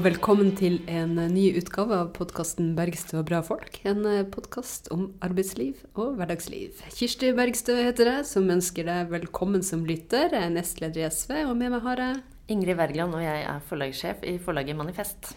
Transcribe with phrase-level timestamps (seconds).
[0.00, 3.74] Og velkommen til en ny utgave av podkasten 'Bergstø og bra folk'.
[3.84, 4.00] En
[4.32, 6.78] podkast om arbeidsliv og hverdagsliv.
[6.96, 10.32] Kirsti Bergstø heter jeg, som ønsker deg velkommen som lytter.
[10.32, 13.60] Jeg er nestleder i SV, og med meg har jeg Ingrid Wergeland, og jeg er
[13.68, 15.34] forlagssjef i forlaget Manifest.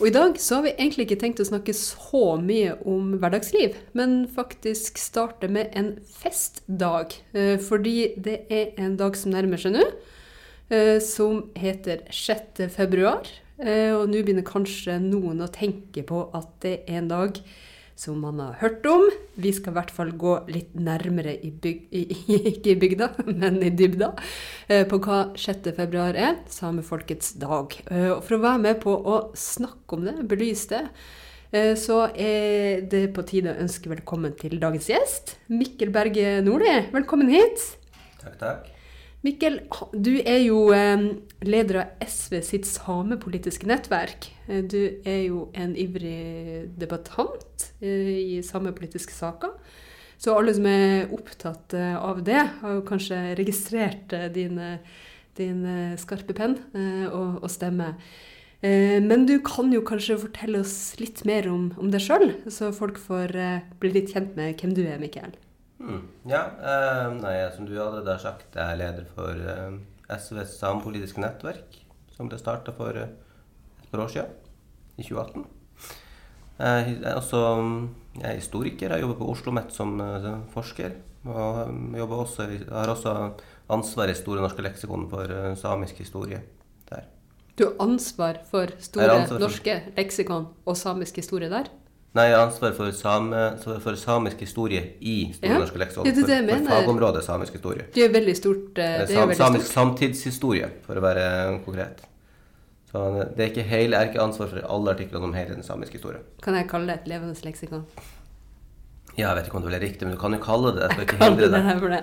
[0.00, 3.76] Og i dag så har vi egentlig ikke tenkt å snakke så mye om hverdagsliv,
[3.92, 7.14] men faktisk starte med en festdag.
[7.32, 9.86] Eh, fordi det er en dag som nærmer seg nå.
[10.70, 12.66] Eh, som heter 6.
[12.74, 13.22] februar.
[13.60, 17.40] Eh, og nå begynner kanskje noen å tenke på at det er en dag
[18.00, 19.04] som man har hørt om.
[19.36, 21.82] Vi skal i hvert fall gå litt nærmere i byg,
[22.52, 24.14] ikke i bygda, men i dybda,
[24.72, 25.74] eh, på hva 6.
[25.76, 27.76] februar er, samefolkets dag.
[27.90, 30.84] Og for å være med på å snakke om det, belyse det,
[31.82, 35.34] så er det på tide å ønske velkommen til dagens gjest.
[35.50, 37.72] Mikkel Berge Nordli, velkommen hit.
[38.22, 38.76] Takk, takk.
[39.20, 39.58] Mikkel,
[39.92, 41.02] du er jo eh,
[41.44, 44.30] leder av SV sitt samepolitiske nettverk.
[44.48, 49.52] Eh, du er jo en ivrig debattant eh, i samepolitiske saker.
[50.20, 54.58] Så alle som er opptatt av det, har jo kanskje registrert din,
[55.38, 55.62] din
[55.96, 56.58] skarpe penn
[57.08, 57.94] og, og, stemme.
[58.60, 63.00] Men du kan jo kanskje fortelle oss litt mer om, om deg sjøl, så folk
[63.00, 63.32] får
[63.80, 65.32] bli litt kjent med hvem du er, Mikkel.
[65.80, 66.02] Mm.
[66.28, 69.78] Ja, eh, nei, som du allerede har sagt, jeg er leder for eh,
[70.12, 71.78] SVs samepolitiske nettverk,
[72.12, 73.14] som ble starta for eh,
[73.80, 74.36] et par år siden,
[75.00, 75.48] i 2018.
[76.60, 77.40] Jeg er også
[78.18, 78.92] jeg er historiker.
[78.92, 80.96] Jeg jobber på Oslo OsloMet som uh, forsker.
[81.24, 83.14] Og um, også, har også
[83.70, 86.40] ansvar i Store norske leksikon for uh, samisk historie
[86.90, 87.06] der.
[87.58, 91.70] Du har ansvar for Store ansvar norske leksikon og samisk historie der?
[92.10, 95.58] Nei, jeg har ansvar for, same, for, samisk historie i Store ja.
[95.62, 96.08] norske leksikon.
[96.08, 97.86] Det det for, for fagområdet samisk historie.
[97.94, 98.70] Det er veldig stort.
[98.74, 99.74] Uh, det er sam, samisk stort.
[99.76, 101.26] samtidshistorie, for å være
[101.66, 102.02] konkret.
[102.90, 103.04] Så
[103.36, 106.00] Det er ikke hele, jeg er ikke ansvar for alle artiklene om hele den samiske
[106.00, 106.24] historien.
[106.42, 107.86] Kan jeg kalle det et levende leksikon?
[109.14, 110.90] Ja, jeg vet ikke om det er riktig, men du kan jo kalle det det.
[110.90, 111.78] Jeg ikke hindre.
[111.78, 112.02] For det.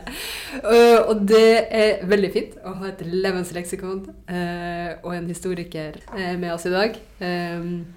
[0.63, 5.99] Uh, og det er veldig fint å ha et levende leksikon uh, og en historiker
[6.15, 6.95] med oss i dag.
[7.19, 7.73] Um,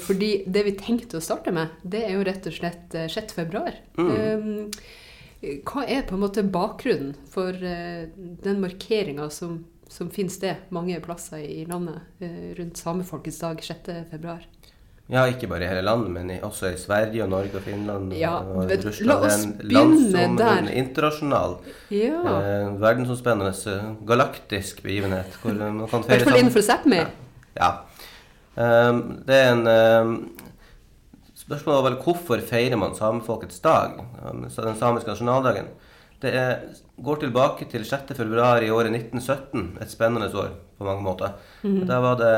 [0.00, 3.16] fordi det vi tenkte å starte med, det er jo rett og slett 6.
[3.18, 3.78] Eh, februar.
[3.98, 4.10] Mm.
[4.16, 10.96] Eh, hva er på en måte bakgrunnen for den markeringa som, som finner sted mange
[11.04, 12.24] plasser i landet
[12.56, 13.92] rundt samefolkets dag 6.
[14.10, 14.46] februar?
[15.06, 18.40] Ja, ikke bare i hele landet, men også i Sverige og Norge og Finland ja,
[18.42, 19.06] og Russland.
[19.06, 20.64] La oss begynne der.
[20.64, 21.54] En internasjonal,
[21.94, 22.22] ja.
[22.40, 23.76] eh, verdensomspennende,
[24.08, 25.38] galaktisk begivenhet.
[25.44, 27.04] I hvert fall innenfor Sápmi.
[27.04, 27.12] Ja.
[27.60, 27.70] ja.
[28.56, 30.12] Um, det er en um,
[31.36, 35.68] Spørsmålet var vel hvorfor feirer man samefolkets dag, um, den samiske nasjonaldagen.
[36.22, 36.62] Det er,
[37.04, 38.24] går tilbake til 6.2
[38.64, 41.36] i året 1917, et spennende år på mange måter.
[41.62, 41.84] Mm.
[41.86, 42.32] Da var det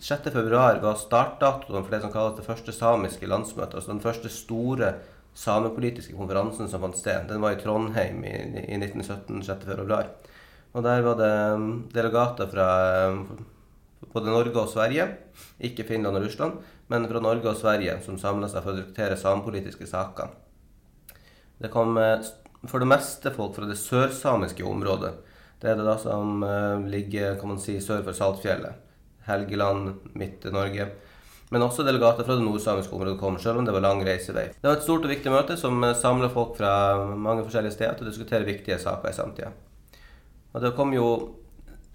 [0.00, 3.74] 6.2 var startdatoen for det som kalles det første samiske landsmøtet.
[3.74, 4.94] Altså den første store
[5.36, 7.26] samepolitiske konferansen som fant sted.
[7.28, 10.00] Den var i Trondheim i, i 1917, 6.2.
[10.76, 11.34] Og der var det
[11.92, 12.70] delegater fra
[14.12, 15.06] både Norge og Sverige,
[15.60, 16.58] ikke Finland og Russland,
[16.92, 20.34] men fra Norge og Sverige, som samla seg for å diskutere samepolitiske saker.
[21.58, 22.20] Det kom eh,
[22.66, 25.12] for det meste folk fra det sørsamiske området.
[25.60, 28.82] Det er det da som uh, ligger kan man si, sør for Saltfjellet.
[29.26, 30.88] Helgeland, Midt-Norge.
[31.50, 34.48] Men også delegater fra det nordsamiske området kom, selv om det var lang reisevei.
[34.52, 36.72] Det var et stort og viktig møte som uh, samla folk fra
[37.14, 39.52] mange forskjellige steder til å diskutere viktige saker i samtida.
[40.52, 41.08] Og det kom jo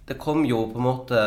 [0.07, 1.19] Det kom jo på en måte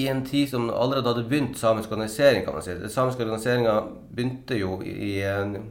[0.00, 2.44] i en tid som allerede hadde begynt samisk organisering.
[2.44, 2.74] kan man si.
[2.74, 3.76] Den samiske organiseringa
[4.10, 5.20] begynte jo i,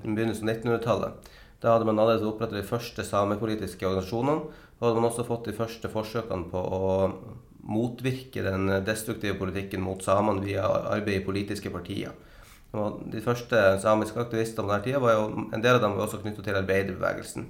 [0.03, 1.29] begynnelsen av 1900-tallet.
[1.59, 4.49] Da hadde man allerede opprettet de første samepolitiske organisasjonene.
[4.79, 6.91] Og hadde man også fått de første forsøkene på å
[7.69, 12.13] motvirke den destruktive politikken mot samene via arbeid i politiske partier.
[12.77, 16.05] Og de første samiske aktivistene på denne tida var jo, en del av dem var
[16.05, 17.49] også knyttet til arbeiderbevegelsen.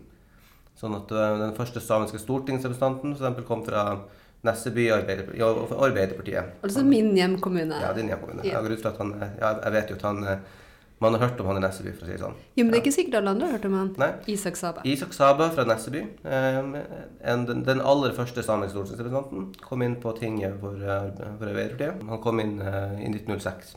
[0.80, 3.84] Sånn at eh, Den første samiske stortingsrepresentanten for eksempel, kom fra
[4.48, 5.42] Nesseby Arbeiderpartiet.
[5.42, 5.50] Ja,
[5.86, 6.56] Arbeiderpartiet.
[6.64, 7.76] Altså min hjemkommune?
[7.82, 8.46] Ja, din hjemkommune.
[8.48, 8.62] Ja.
[8.64, 10.44] Jeg, han, ja, jeg vet jo at han eh,
[11.00, 12.38] man har hørt om han i Nesseby, for å si det sånn.
[12.56, 13.92] Jo, Men det er ikke sikkert alle andre har hørt om han.
[14.00, 14.10] Nei.
[14.32, 14.84] Isak Saba.
[14.88, 16.02] Isak Saba fra Nesseby.
[16.28, 16.60] Eh,
[17.34, 19.50] en, den aller første samiske stortingsrepresentanten.
[19.64, 22.04] Kom inn på tinget for, eh, for Arbeiderpartiet.
[22.12, 23.76] Han kom inn i 1906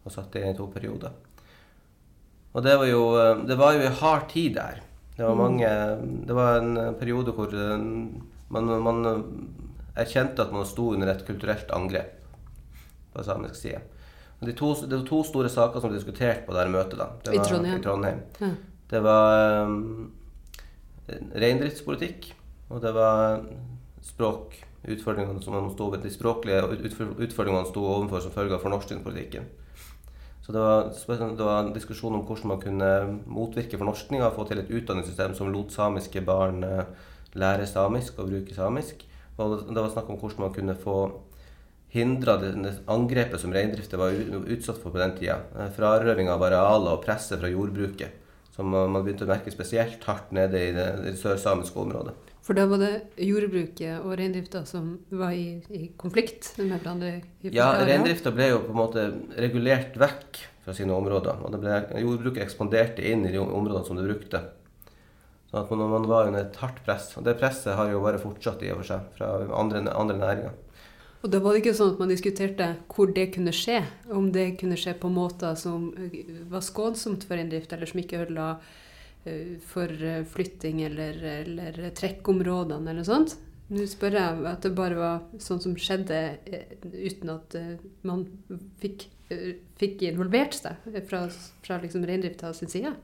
[0.00, 1.14] og satt i to perioder.
[2.54, 3.02] Og det var jo,
[3.46, 4.80] det var jo en hard tid der.
[5.14, 5.42] Det var, mm.
[5.42, 5.70] mange,
[6.26, 7.52] det var en periode hvor
[8.50, 9.04] man, man
[9.98, 12.16] erkjente at man sto under et kulturelt angrep
[13.14, 13.80] på samisk side.
[14.40, 16.96] De to, det var to store saker som ble diskutert på dette møtet.
[16.96, 17.10] da.
[17.24, 17.76] Det var, I Trondheim.
[17.76, 18.20] I Trondheim.
[18.40, 18.50] Ja.
[18.90, 20.12] Det var um,
[21.36, 22.30] reindriftspolitikk,
[22.70, 23.42] og det var
[24.02, 24.56] språk,
[24.88, 29.44] utfordringene som man sto, de språklige utfordringene man sto overfor som følge av fornorskningspolitikken.
[30.40, 32.90] Så det var, det var, en diskusjon om hvordan man kunne
[33.28, 36.64] motvirke fornorskninga og få til et utdanningssystem som lot samiske barn
[37.38, 39.04] lære samisk og bruke samisk.
[39.40, 40.96] Og det var snakk om hvordan man kunne få
[41.90, 42.54] hindra det
[42.90, 45.40] angrepet som reindrifta var utsatt for på den tida.
[45.58, 48.18] Eh, frarøving av arealer og presset fra jordbruket,
[48.54, 52.14] som man begynte å merke spesielt hardt nede i det, det sørsamiske området.
[52.46, 57.18] For da var det jordbruket og reindrifta som var i, i konflikt med hverandre?
[57.52, 59.04] ja, reindrifta ble jo på en måte
[59.36, 61.42] regulert vekk fra sine områder.
[61.44, 64.42] Og ble, jordbruket ekspanderte inn i de områdene som det brukte.
[65.50, 67.10] Så at man, var under et hardt press.
[67.18, 70.58] Og det presset har jo bare fortsatt i og for seg fra andre, andre næringer.
[71.20, 73.82] Og da var det ikke sånn at man diskuterte hvor det kunne skje.
[74.14, 78.22] Om det kunne skje på måter som eh, var skånsomt for reindrift, eller som ikke
[78.22, 83.36] ødela uh, for eh, flytting eller, eller trekkområdene eller noe sånt.
[83.70, 86.16] Nå spør jeg at det bare var sånn som skjedde
[86.90, 87.54] uten at
[88.02, 88.24] man
[88.82, 89.04] fikk,
[89.78, 91.20] fikk involvert seg fra,
[91.62, 92.96] fra liksom reindrifta sin side.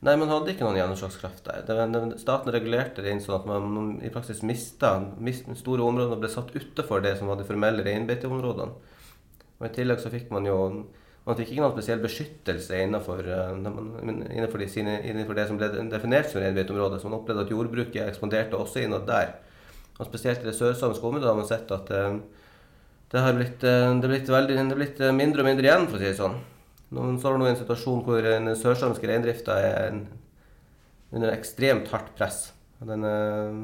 [0.00, 1.64] Nei, man hadde ikke noen gjennomslagskraft der.
[1.68, 6.22] Det, staten regulerte det inn sånn at man i praksis mista mist, Store områder og
[6.22, 8.96] ble satt utenfor det som var de formelle reinbeiteområdene.
[9.60, 10.56] Og I tillegg så fikk man jo
[11.26, 15.68] man fikk ikke noen spesiell beskyttelse innenfor, uh, innenfor, de sine, innenfor, det som ble
[15.92, 16.98] definert som reinbeiteområde.
[16.98, 19.34] Så man opplevde at jordbruket ekspanderte også innad der.
[19.98, 22.16] Og Spesielt i det sørsamiske området har man sett at uh,
[23.12, 26.02] det har blitt, uh, det blitt, veldig, det blitt mindre og mindre igjen, for å
[26.02, 26.40] si det sånn.
[26.90, 30.00] Nå står det nå i en situasjon hvor den sørsamiske reindrifta er en,
[31.14, 32.48] under ekstremt hardt press.
[32.82, 33.60] Den, eh,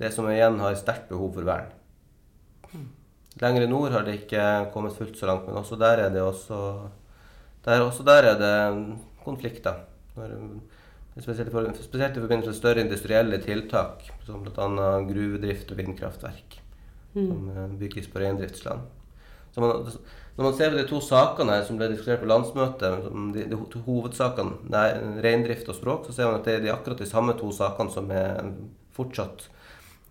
[0.00, 1.72] det som igjen har sterkt behov for vern.
[3.40, 4.42] Lenger i nord har det ikke
[4.72, 6.60] kommet fullt så langt, men også der er det også
[7.66, 8.54] der, også der er det
[9.24, 9.82] konflikter.
[11.16, 14.66] Spesielt, for, spesielt i forbindelse med større industrielle tiltak, som bl.a.
[15.08, 16.60] gruvedrift og vindkraftverk,
[17.14, 17.26] mm.
[17.26, 18.84] som eh, bygges på reindriftsland.
[19.56, 19.88] Man,
[20.36, 23.84] når man ser på de to sakene her som ble diskutert på landsmøtet, de, de
[23.86, 24.80] hovedsakene,
[25.24, 27.94] reindrift og språk, så ser man at det er de akkurat de samme to sakene
[27.94, 28.50] som er
[28.96, 29.46] fortsatt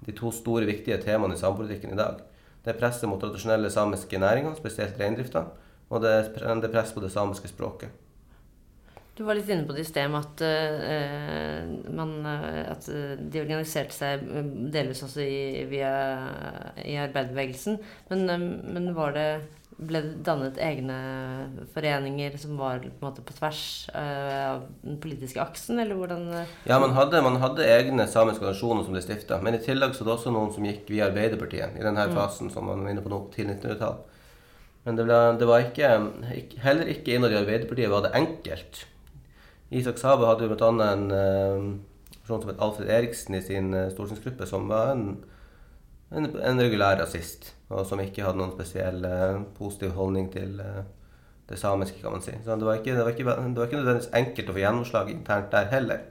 [0.05, 2.23] de to store, viktige temaene i samepolitikken i dag.
[2.65, 5.45] Det er presset mot tradisjonelle samiske næringer, spesielt reindrifta,
[5.93, 7.93] og det er press på det samiske språket.
[9.15, 12.87] Du var litt inne på det i sted med at, uh, man, uh, at
[13.31, 14.25] de organiserte seg
[14.73, 15.93] delvis også i, via,
[16.83, 17.77] i arbeiderbevegelsen.
[18.09, 19.29] Men, um, men var det
[19.75, 20.97] ble det dannet egne
[21.73, 26.25] foreninger som var på, en måte, på tvers uh, av den politiske aksen, eller hvordan
[26.67, 29.41] Ja, man hadde, man hadde egne samiske organisasjoner som ble stifta.
[29.43, 32.15] Men i tillegg så var det også noen som gikk via Arbeiderpartiet i denne mm.
[32.15, 34.03] fasen som man var inne på nå, tidlig 1900-tall.
[34.85, 35.93] Men det, ble, det var ikke,
[36.61, 38.83] Heller ikke innad i Arbeiderpartiet var det enkelt
[39.73, 40.69] Isak Sabe hadde jo bl.a.
[40.93, 45.07] en uh, person som het Alfred Eriksen i sin uh, stortingsgruppe, som var en,
[46.13, 47.54] en, en, regulær rasist.
[47.69, 50.59] Og som ikke hadde noen spesiell uh, positiv holdning til
[51.49, 52.33] det samiske, kan man si.
[52.43, 55.09] Så det var, ikke, det, var ikke, det var ikke nødvendigvis enkelt å få gjennomslag
[55.13, 56.03] internt der heller.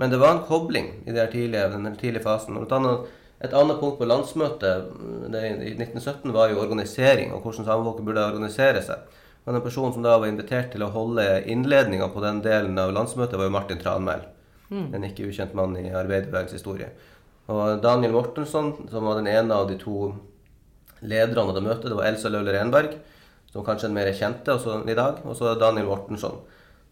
[0.00, 2.56] Men det var en kobling i den tidlige, den tidlige fasen.
[2.60, 3.08] Et annet,
[3.44, 4.90] et annet punkt på landsmøtet
[5.32, 9.20] i 1917 var jo organisering, og hvordan samefolket burde organisere seg.
[9.44, 12.92] Men en person som da var invitert til å holde innledninga på den delen av
[12.94, 14.28] landsmøtet, var jo Martin Tranmæl.
[14.70, 14.92] Mm.
[14.94, 16.92] En ikke ukjent mann i arbeiderbevegelsens historie.
[17.52, 20.12] Og Daniel Mortensson, som var den ene av de to
[21.02, 22.96] lederne av det møtet, det var Elsa Løhle Renberg,
[23.52, 24.56] som kanskje er mer kjente
[24.88, 26.40] i dag, og så Daniel Mortensson.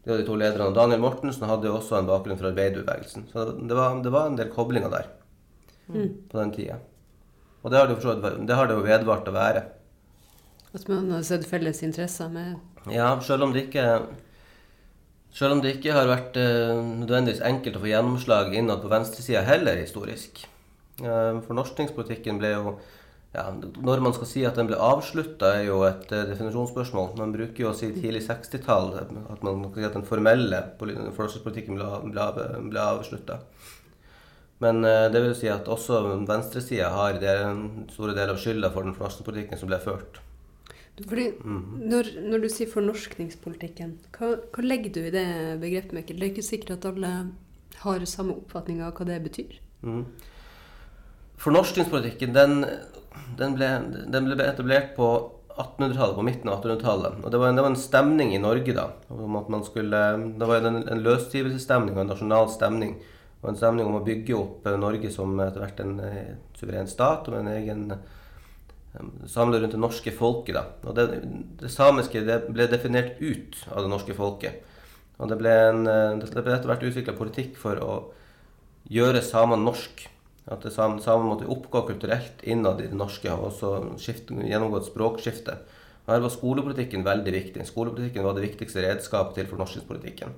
[0.05, 0.75] De var de to lederne.
[0.77, 3.27] Daniel Mortensen hadde jo også en bakgrunn fra arbeiderbevegelsen.
[3.33, 5.11] Så det var, det var, en del koblinger der
[5.93, 6.09] mm.
[6.31, 6.79] på den tida.
[7.61, 8.15] Og det har det, jo,
[8.49, 9.65] det har det jo vedvart å være.
[10.73, 12.57] At man har sett felles interesser med
[12.95, 13.85] Ja, selv om det ikke
[15.35, 19.45] selv om det ikke har vært uh, nødvendigvis enkelt å få gjennomslag innad på venstresida
[19.47, 20.43] heller, historisk.
[21.03, 22.73] Uh, Fornorskningspolitikken ble jo
[23.31, 27.13] ja, Når man skal si at den ble avslutta, er jo et uh, definisjonsspørsmål.
[27.21, 31.79] Man bruker jo å si tidlig 60-tall at man kan si at den formelle fornorskningspolitikken
[31.79, 33.39] ble, ble, ble avslutta.
[34.61, 38.89] Men uh, det vil si at også venstresida har en store del av skylda for
[38.89, 40.21] den fornorskningspolitikken som ble ført.
[41.01, 45.29] Fordi når, når, du sier fornorskningspolitikken, hva, hva, legger du i det
[45.63, 46.19] begrepet, Mikkel?
[46.19, 47.13] Det er ikke sikkert at alle
[47.81, 49.57] har samme oppfatning av hva det betyr.
[49.87, 50.03] Mm.
[51.41, 52.65] Fornorskningspolitikken den,
[53.39, 53.69] den, ble,
[54.13, 55.09] den, ble, etablert på
[55.57, 57.23] 1800-tallet, på midten av 1800-tallet.
[57.25, 58.91] Og det var, en, det var, en, stemning i Norge da.
[59.13, 60.03] om at man skulle,
[60.41, 62.95] Det var en, en løsrivelsesstemning og en nasjonal stemning.
[63.41, 67.29] Og en stemning om å bygge opp Norge som etter hvert en eh, suveren stat
[67.33, 67.87] med en egen
[69.27, 70.57] samla rundt det norske folket.
[70.57, 70.65] Da.
[70.85, 71.07] Og det,
[71.61, 74.67] det samiske det ble definert ut av det norske folket.
[75.21, 75.85] Og det ble, en,
[76.21, 77.93] det ble etter hvert utvikla politikk for å
[78.91, 80.09] gjøre samene norsk.
[80.51, 85.59] At det samme, måtte oppgå kulturelt innad i det norske, og skifte, gjennomgå et språkskifte.
[86.11, 87.67] Her var skolepolitikken veldig viktig.
[87.69, 90.35] Skolepolitikken var det viktigste redskapet til fornorskingspolitikken.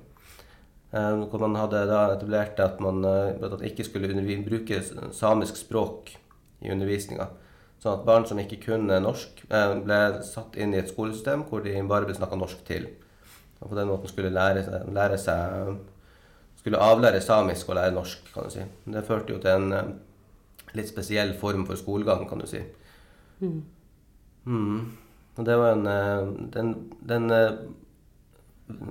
[0.93, 4.11] Eh, hvor man hadde da etablert at man eh, at man ikke skulle
[4.45, 6.11] bruke samisk språk
[6.61, 7.31] i undervisninga.
[7.81, 11.65] Sånn at barn som ikke kunne norsk, eh, ble satt inn i et skolesystem hvor
[11.65, 12.85] de bare ble snakka norsk til.
[13.63, 15.73] Og på den måten skulle lære lære seg
[16.63, 18.63] Skulle avlære samisk og lære norsk, kan du si.
[18.87, 19.89] Det førte jo til en eh,
[20.77, 22.61] litt spesiell form for skolegang, kan du si.
[23.43, 24.77] Mm.
[25.35, 26.69] Og det var en eh, Den,
[27.03, 27.57] den eh,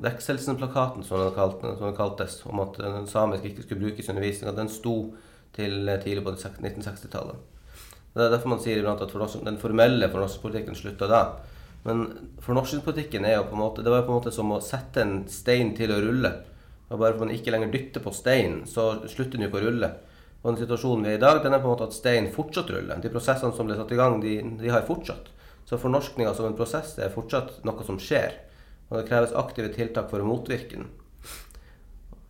[0.05, 2.76] Vekselsen-plakaten, som den kalte, som den kaltes, om at
[3.09, 4.97] samisk ikke skulle brukes i undervisninga, den sto
[5.57, 7.41] til tidlig på 1960-tallet.
[8.12, 11.23] Det er derfor man sier iblant at fornorsk- den formelle fornorskingspolitikken slutta da.
[11.87, 12.05] Men
[12.45, 15.02] fornorskingspolitikken er jo på en måte, det var jo på en måte som å sette
[15.02, 16.33] en stein til å rulle.
[16.91, 19.67] Og bare fordi man ikke lenger dytter på steinen, så slutter den jo ikke å
[19.67, 19.93] rulle.
[20.43, 22.73] Og den situasjonen vi er i dag, den er på en måte at steinen fortsatt
[22.75, 22.99] ruller.
[23.01, 25.31] De prosessene som ble satt i gang, de, de har fortsatt.
[25.69, 28.35] Så fornorskninga som en prosess er fortsatt noe som skjer.
[28.91, 30.91] Og det kreves aktive tiltak for å motvirke den.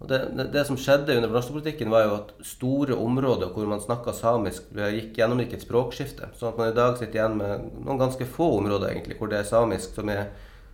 [0.02, 3.82] Og det, det, det som skjedde under fornorskningspolitikken, var jo at store områder hvor man
[3.82, 6.32] snakka samisk, gikk gjennomgikk et språkskifte.
[6.38, 9.38] Sånn at man i dag sitter igjen med noen ganske få områder egentlig, hvor det
[9.40, 10.26] er samisk som er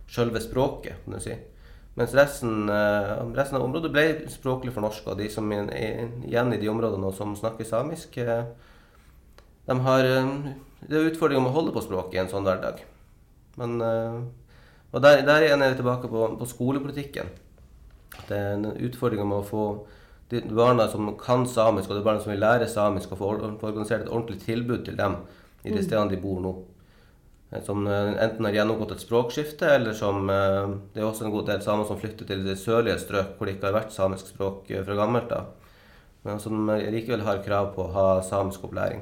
[0.09, 1.05] selve språket.
[1.05, 1.37] kan du si.
[1.97, 5.15] Mens resten, eh, resten av området ble språklig fornorska.
[5.17, 5.71] De som er
[6.27, 8.43] igjen i de områdene som snakker samisk, eh,
[9.65, 10.29] de har eh,
[10.79, 12.79] Det er utfordringer med å holde på språket i en sånn hverdag.
[13.59, 17.27] Men, og der, der igjen er vi tilbake på, på skolepolitikken.
[18.29, 19.65] Det er en utfordring med å få
[20.31, 23.73] de barna som kan samisk, og de barna som vil lære samisk, å få få
[23.73, 25.19] organisert et ordentlig tilbud til dem
[25.65, 26.53] i de stedene de bor nå.
[27.51, 31.31] Eh, Som eh, enten har gjennomgått et språkskifte, eller som eh, Det er også en
[31.33, 34.27] god del samer som flytter til de sørlige strøk hvor det ikke har vært samisk
[34.33, 35.47] språk fra gammelt av,
[36.25, 39.01] men som likevel har krav på å ha samisk opplæring.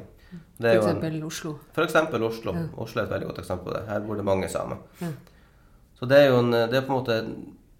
[0.59, 1.55] Det For en- eksempel Oslo.
[1.73, 2.53] for eksempel Oslo.
[2.53, 2.65] Ja.
[2.77, 3.87] Oslo er et veldig godt eksempel på det.
[3.87, 4.77] Her bor det mange samer.
[5.01, 5.07] Ja.
[5.99, 7.35] Så det er jo en, det er på en måte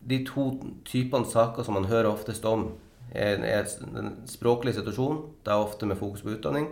[0.08, 2.72] de to typene saker som man hører oftest om.
[3.14, 3.64] Er, er
[3.96, 6.68] den språklige situasjonen, det er ofte med fokus på utdanning,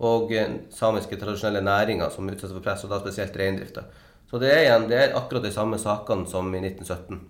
[0.00, 3.84] og eh, samiske tradisjonelle næringer som utsettes for press, og da spesielt reindrifta.
[4.30, 7.20] Så det er, igjen, det er akkurat de samme sakene som i 1917.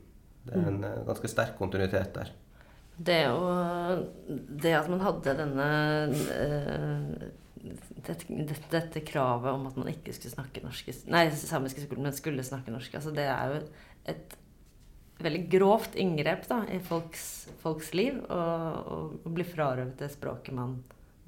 [0.47, 2.33] Det er en eh, ganske sterk kontinuitet der.
[3.01, 3.51] Det, å,
[4.29, 5.69] det at man hadde denne
[6.37, 7.29] eh,
[7.61, 12.07] dette, dette, dette kravet om at man ikke skulle snakke norsk Nei, samisk i skolen,
[12.07, 12.95] men skulle snakke norsk.
[13.01, 13.63] Altså, det er jo
[14.13, 14.37] et
[15.21, 17.25] veldig grovt inngrep da, i folks,
[17.61, 20.79] folks liv å bli frarøvet det språket man,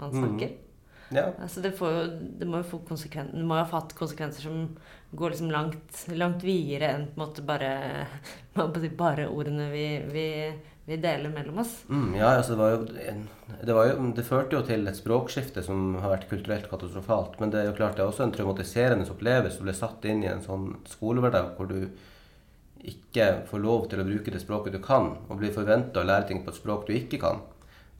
[0.00, 0.71] man Mm.
[1.14, 1.28] Ja.
[1.42, 2.82] Altså det, får det må jo
[3.52, 4.66] ha hatt konsekvenser som
[5.12, 7.72] går liksom langt, langt videre enn på en måte bare,
[9.02, 10.26] bare ordene vi, vi,
[10.88, 11.74] vi deler mellom oss.
[11.88, 15.64] Mm, ja, altså det var jo det, var jo, det førte jo til et språkskifte
[15.66, 17.36] som har vært kulturelt katastrofalt.
[17.42, 20.24] Men det er jo klart det er også en traumatiserende opplevelse å bli satt inn
[20.24, 21.86] i en sånn skolehverdag hvor du
[22.82, 26.32] ikke får lov til å bruke det språket du kan, og blir forventa å lære
[26.32, 27.44] ting på et språk du ikke kan.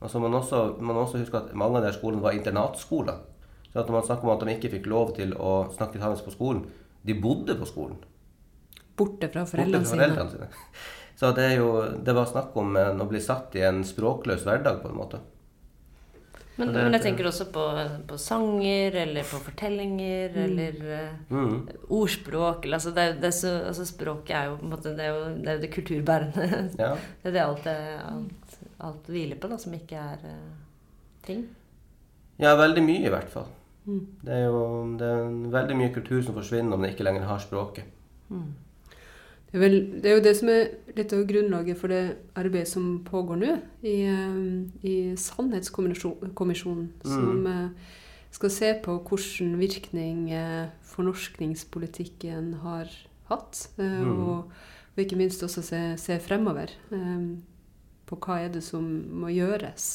[0.03, 3.21] Og så må man også, man også huske at mange av de skolene var internatskoler.
[3.73, 6.27] Så at når man snakker om at de ikke fikk lov til å snakke samisk
[6.29, 6.65] på skolen,
[7.07, 7.97] de bodde på skolen.
[8.99, 10.09] Borte fra Borte foreldrene fra sine.
[10.09, 10.49] foreldrene sine.
[11.23, 11.69] Så det, er jo,
[12.03, 15.21] det var snakk om en, å bli satt i en språkløs hverdag, på en måte.
[16.57, 17.63] Men, det- men jeg tenker også på,
[18.11, 21.69] på sanger, eller på fortellinger, eller eh, Mm.
[21.89, 22.65] ordspråk.
[22.67, 25.23] Eller, altså, det, det så, altså, språket er jo på en måte Det er jo
[25.39, 26.63] det, er jo det kulturbærende.
[26.79, 26.91] Ja.
[27.23, 28.42] Det er det alt, er-
[28.83, 30.53] alt, hviler på, da, som ikke er uh,
[31.27, 31.47] ting.
[32.39, 33.47] ja, veldig mye i hvert fall.
[33.85, 34.07] Mm.
[34.23, 34.59] Det er jo
[34.99, 37.85] det er veldig mye kultur som forsvinner om det ikke lenger har språket.
[38.31, 42.03] Det er, vel, det er jo det som er litt av grunnlaget for det
[42.41, 44.39] arbeidet som pågår nå i, eh,
[44.89, 47.75] i Sannhetskommisjonen, som mm.
[48.33, 52.89] skal se på hvilken virkning eh, fornorskningspolitikken har
[53.29, 54.23] hatt, eh, Mm.
[54.25, 54.53] og,
[54.97, 57.21] og ikke minst også se, se fremover eh,
[58.13, 58.87] på hva er det som
[59.23, 59.91] må gjøres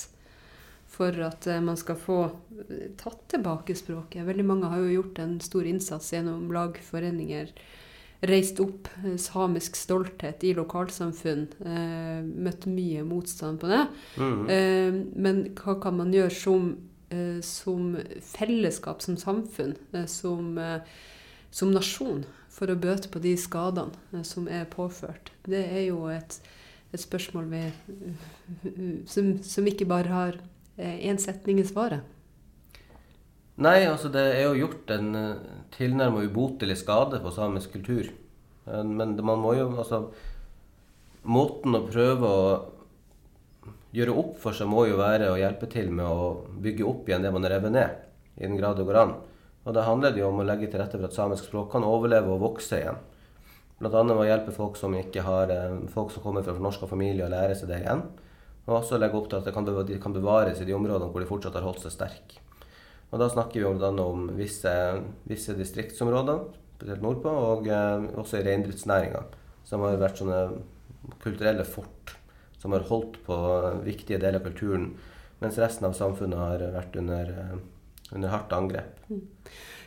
[0.97, 2.21] for at eh, man skal få
[2.67, 4.25] eh, tatt tilbake språket.
[4.27, 7.51] Veldig mange har jo gjort en stor innsats gjennom lagforeninger
[8.27, 11.47] reist opp eh, samisk stolthet i lokalsamfunn.
[11.61, 13.83] Eh, møtt mye motstand på det.
[14.17, 14.39] Mm.
[14.53, 16.71] Eh, men hva kan man gjøre som,
[17.09, 17.93] eh, som
[18.31, 19.75] fellesskap, som samfunn,
[20.09, 20.55] som,
[21.51, 22.25] som nasjon,
[22.57, 25.33] for å bøte på de skadene som er påført?
[25.45, 26.39] Det er jo et,
[26.93, 27.97] et spørsmål ved,
[29.09, 30.37] som, som ikke bare har
[30.77, 32.05] én setning i svaret.
[33.57, 38.11] Nei, altså det er jo gjort en uh, tilnærmet ubotelig skade på samisk kultur.
[38.67, 40.07] Eh, men man må jo altså
[41.27, 42.43] Måten å prøve å
[43.91, 46.27] gjøre opp for seg må jo være å hjelpe til med å
[46.63, 47.97] bygge opp igjen det man har revet ned,
[48.37, 49.11] i den grad det går an.
[49.67, 51.83] Og da handler det jo om å legge til rette for at samisk språk kan
[51.83, 53.01] overleve og vokse igjen.
[53.77, 54.01] Bl.a.
[54.03, 57.55] med å hjelpe folk som har eh, folk som kommer fra norske familier, å lære
[57.57, 58.03] seg det igjen.
[58.67, 61.29] Og også legge opp til at kan, de kan bevares i de områdene hvor de
[61.29, 62.41] fortsatt har holdt seg sterke.
[63.11, 63.91] Og da snakker vi bl.a.
[64.03, 64.73] om visse,
[65.29, 66.41] visse distriktsområder,
[66.77, 69.23] spesielt nordpå, og eh, også i reindriftsnæringa,
[69.67, 70.41] som har vært sånne
[71.23, 72.17] kulturelle fort
[72.57, 73.37] som har holdt på
[73.85, 74.91] viktige deler av kulturen,
[75.39, 77.57] mens resten av samfunnet har vært under, eh,
[78.11, 78.99] under hardt angrep.
[79.09, 79.21] Mm.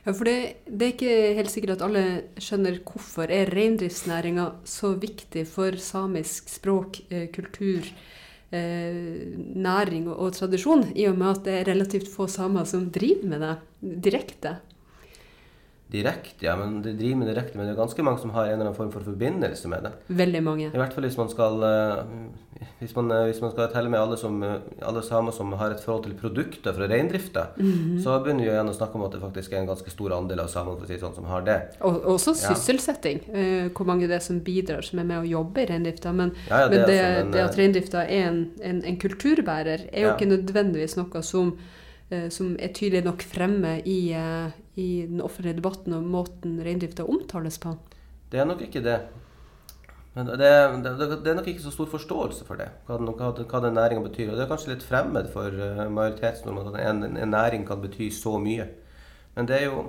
[0.04, 2.04] Ja, for det, det, er ikke helt sikkert at alle
[2.40, 7.84] skjønner hvorfor er reindriftsnæringa så viktig for samisk språk, eh, kultur,
[8.48, 12.88] eh, næring og, og, tradisjon, i og med at det er relativt få samer som
[12.94, 13.54] driver med det
[14.08, 14.56] direkte.
[15.90, 16.56] Direkte, ja.
[16.56, 18.76] Men de driver med direkte, men det er ganske mange som har en eller annen
[18.76, 19.90] form for forbindelse med det.
[20.20, 20.68] Veldig mange.
[20.68, 23.98] I hvert fall hvis man skal, eh, hvis man, eh, hvis man skal telle med
[23.98, 28.02] alle, som, eh, alle samer som har et forhold til produkter fra reindrifta, mm -hmm.
[28.04, 30.40] så begynner vi igjen å snakke om at det faktisk er en ganske stor andel
[30.40, 31.60] av samene for å si sånn, som har det.
[31.80, 33.20] Og også sysselsetting.
[33.26, 33.68] Ja.
[33.68, 36.12] Hvor mange det er som bidrar, som er med å jobbe i reindrifta.
[36.12, 40.02] Men, ja, det, men det, altså det, at reindrifta er en, en, en kulturbærer, er
[40.02, 41.58] jo ikke nødvendigvis noe som
[42.28, 44.10] som er tydelig nok fremme i,
[44.80, 47.76] i den offentlige debatten og måten reindrifta omtales på?
[48.32, 48.98] Det er nok ikke det.
[50.14, 53.62] Men det, det, det, er nok ikke så stor forståelse for det, hva, hva, hva
[53.62, 54.32] den næringa betyr.
[54.32, 58.10] Og det er kanskje litt fremmed for majoritetsnormen, majoritetsnordmenn at en, en, næring kan bety
[58.14, 58.66] så mye.
[59.36, 59.84] Men det er jo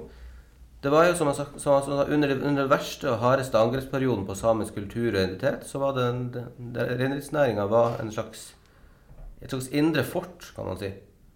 [0.82, 1.76] det var jo som jeg sa,
[2.10, 6.08] under, under den verste og hardeste angrepsperioden på samisk kultur og identitet, så var det,
[6.74, 7.68] det reindriftsnæringa
[8.02, 8.16] et
[9.54, 10.90] slags indre fort, kan man si.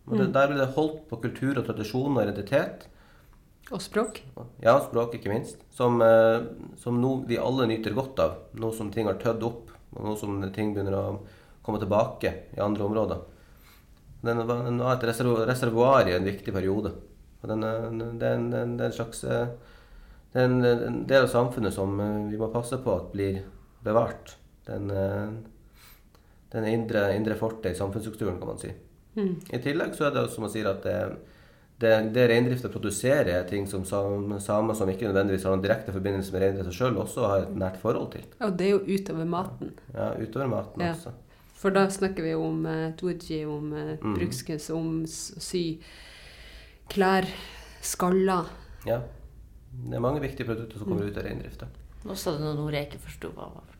[0.05, 0.33] Og det, mm.
[0.33, 2.87] Der ble det holdt på kultur og tradisjon og identitet.
[3.73, 4.19] Og språk.
[4.61, 5.63] Ja, språk, ikke minst.
[5.73, 6.43] Som, eh,
[6.77, 8.35] som nå vi alle nyter godt av.
[8.53, 11.19] Nå som ting har tødd opp, og nå som ting begynner å
[11.65, 13.23] komme tilbake i andre områder.
[14.21, 15.07] Den var, den var et
[15.49, 16.93] reservoar i en viktig periode.
[17.41, 17.65] Og den,
[18.19, 19.47] det, er en, det er slags eh,
[20.33, 23.41] det er en, del av samfunnet som eh, vi må passe på at blir
[23.85, 24.37] bevart.
[24.65, 24.89] Den,
[26.53, 28.71] den indre, indre fortet i samfunnsstrukturen, kan man si.
[29.15, 29.35] Mm.
[29.53, 30.95] I tillegg så er det som man sier at det,
[31.79, 36.31] det, det reindrifta produserer, er ting som samer som ikke nødvendigvis har noen direkte forbindelse
[36.31, 38.23] med reindrifta sjøl, også har et nært forhold til.
[38.39, 39.73] Og det er jo utover maten.
[39.91, 40.93] Ja, utover maten ja.
[40.95, 41.11] også.
[41.59, 44.15] For da snakker vi om eh, doji, om eh, mm.
[44.15, 45.65] brukskunst, om sy
[46.91, 47.27] klær,
[47.83, 48.51] skaller.
[48.87, 49.01] Ja.
[49.75, 51.11] Det er mange viktige produkter som kommer mm.
[51.11, 51.69] ut av reindrifta.
[52.05, 53.77] Nå sa du noen ord jeg ikke forsto hva var.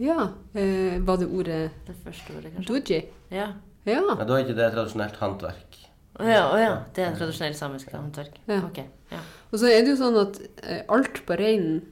[0.00, 0.20] Ja.
[0.56, 2.70] Eh, var det ordet Det første ordet, kanskje?
[2.72, 3.02] Doji?
[3.34, 3.52] Ja.
[3.84, 4.00] Ja.
[4.00, 4.24] ja.
[4.24, 5.83] da er ikke det tradisjonelt håndverk.
[6.14, 8.36] Å ja, å ja, Det er tradisjonell samisk håndverk.
[8.46, 8.60] Ja.
[8.68, 9.22] Okay, ja.
[9.50, 11.82] Og så er det jo sånn at eh, alt på reinen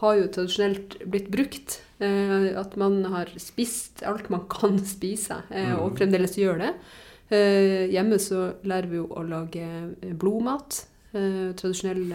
[0.00, 1.78] har jo tradisjonelt blitt brukt.
[2.02, 5.78] Eh, at man har spist alt man kan spise, eh, mm.
[5.80, 6.72] og fremdeles gjør det.
[7.32, 10.84] Eh, hjemme så lærer vi jo å lage eh, blodmat.
[11.14, 12.08] Eh, tradisjonell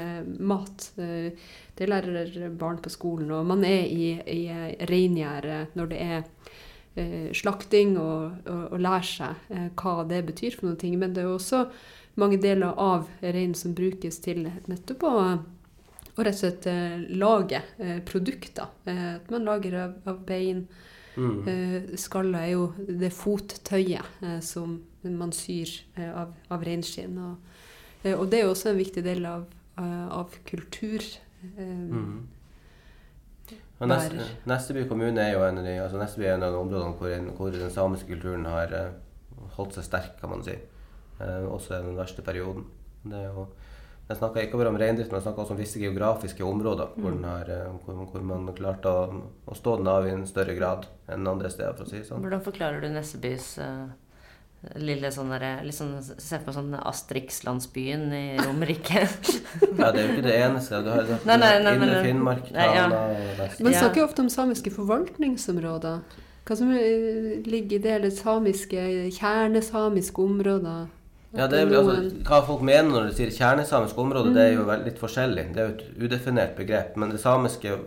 [0.44, 0.92] mat.
[0.98, 3.32] det lærer barn på skolen.
[3.32, 4.42] Og man er i, i
[4.90, 6.58] reingjerdet når det er eh,
[7.38, 10.98] slakting og, og, og lære seg eh, hva det betyr for noen ting.
[11.00, 11.66] Men det er jo også
[12.20, 15.16] mange deler av reinen som brukes til nettopp å
[16.20, 18.68] og rett og slett eh, lage eh, produkter.
[18.90, 20.66] Eh, at man lager av, av bein.
[21.16, 21.38] Mm.
[21.48, 22.66] Eh, skallet er jo
[23.00, 27.16] det fottøyet eh, som man syr eh, av, av reinskinn.
[27.24, 27.56] Og,
[28.12, 29.48] og, det er jo også en viktig del av,
[29.80, 31.06] av kultur.
[31.56, 32.28] Mm.
[33.88, 34.16] Nest,
[34.50, 37.14] Nesteby kommune er jo en av de, altså Nesteby er en av de områdene hvor,
[37.38, 40.58] hvor, den samiske kulturen har uh, holdt seg sterk, kan man si.
[41.20, 42.66] Eh, også i den verste perioden.
[43.04, 43.46] Det er jo,
[44.10, 47.00] jeg snakker ikke bare om reindrift, men jeg snakker også om visse geografiske områder mm.
[47.06, 50.58] hvor, har, uh, hvor, hvor, man klarte å, å, stå den av i en større
[50.60, 51.78] grad enn andre steder.
[51.80, 52.24] for å si sånn.
[52.26, 53.54] Hvordan forklarer du Nessebys
[54.80, 59.06] lille sånn derre liksom, Se på sånn Astrix-landsbyen i Romerike.
[59.80, 60.82] ja, det er jo ikke det eneste.
[60.84, 63.50] Du har, du nei, nei, nei, Indre Finnmark, Tana ja.
[63.64, 66.02] Man snakker jo ofte om samiske forvaltningsområder.
[66.50, 70.88] Hva som ligger i det, eller samiske, kjernesamiske områder?
[71.38, 74.36] Ja, det er vel altså, Hva folk mener når de sier kjernesamisk område, mm.
[74.36, 75.46] det er jo litt forskjellig.
[75.54, 76.98] Det er jo et udefinert begrep.
[76.98, 77.78] Men det samiske,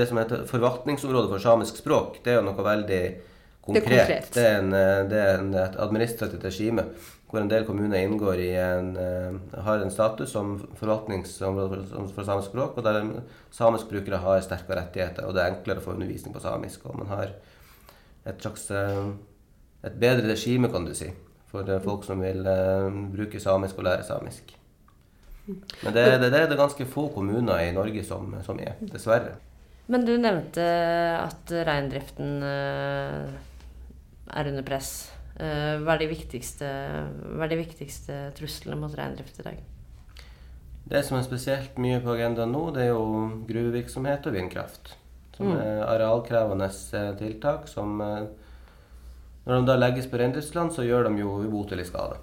[0.00, 3.02] det som heter forvaltningsområdet for samisk språk, det er jo noe veldig
[3.64, 3.84] konkret.
[3.88, 4.30] Det er, konkret.
[4.34, 6.88] Det er, en, eh, det er en, et administrativt regime
[7.34, 12.26] hvor en del kommuner inngår i en, uh, har en status som forvaltningsområde for, for,
[12.28, 13.00] samisk språk, og der
[13.50, 16.84] samiske brukere har sterkere rettigheter, og det er enklere å få undervisning på samisk.
[16.86, 17.32] Og man har
[18.30, 19.10] et slags uh,
[19.82, 21.08] et bedre regime, kan du si,
[21.50, 22.46] for folk som vil
[23.16, 24.54] bruke samisk og lære samisk.
[25.46, 29.34] Men det, det, det, er det ganske få kommuner i Norge som, som er, dessverre.
[29.92, 30.64] Men du nevnte
[31.18, 32.38] at reindriften
[34.32, 35.10] er under press.
[35.36, 39.62] Eh, hva, er de viktigste, er de viktigste truslene mot reindrift i dag?
[40.84, 44.94] Det som er spesielt mye på agendaen nå, det er jo gruvevirksomhet og vindkraft.
[45.34, 45.58] Som Mm.
[45.58, 48.26] er arealkrevende eh, tiltak som eh,
[49.46, 52.16] Når de da legges på reindriftsland, så gjør de jo ubotelig skade.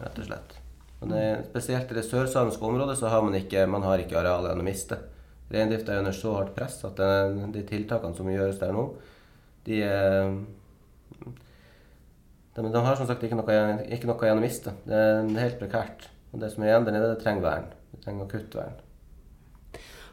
[0.00, 0.54] Rett og slett.
[1.02, 4.46] Og det, spesielt i det sørsamiske området så har man ikke, man har ikke areal
[4.46, 4.96] igjen å miste.
[5.52, 8.86] Reindrifta er under så hardt press at det, de tiltakene som gjøres der nå,
[9.66, 10.32] de er
[12.58, 14.74] de, de har som sagt ikke noe, ikke noe igjen å miste.
[14.88, 16.08] Det er helt prekært.
[16.34, 17.68] Og det som er igjen der nede, det trenger vern.
[17.92, 18.78] Det trenger akutt vern.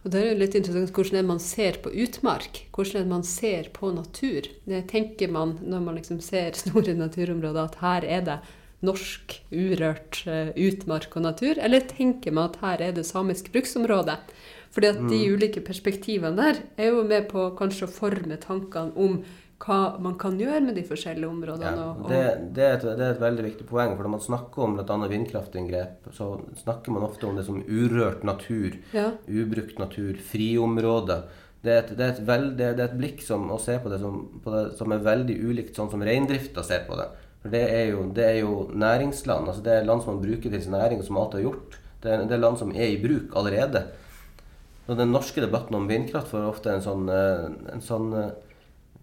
[0.06, 2.62] Og det er jo litt interessant hvordan man ser på utmark.
[2.78, 4.46] Hvordan man ser på natur.
[4.70, 8.38] Det tenker man når man liksom ser store naturområder, at her er det
[8.86, 11.58] norsk, urørt eh, utmark og natur.
[11.58, 14.20] Eller tenker man at her er det samisk bruksområde?
[14.76, 19.22] Fordi at de ulike perspektivene der er jo med på kanskje å forme tankene om
[19.64, 21.72] hva man kan gjøre med de forskjellige områdene.
[21.72, 22.22] Ja, og, og, det,
[22.58, 23.94] det, er et, det er et veldig viktig poeng.
[23.96, 24.98] For når man snakker om bl.a.
[25.12, 29.10] vindkraftinngrep, så snakker man ofte om det som urørt natur, ja.
[29.30, 31.26] ubrukt natur, friområder.
[31.66, 33.80] Det er et, det er et, veld, det, det er et blikk som, å se
[33.82, 37.08] på det, som, på det som er veldig ulikt sånn som reindrifta ser på det.
[37.42, 39.50] For det er, jo, det er jo næringsland.
[39.50, 41.80] altså Det er land som man bruker til sin næring, og som alt har gjort.
[42.04, 43.86] Det er, det er land som er i bruk allerede.
[44.86, 48.34] Og Den norske debatten om vindkraft får ofte en sånn, eh, en sånn eh,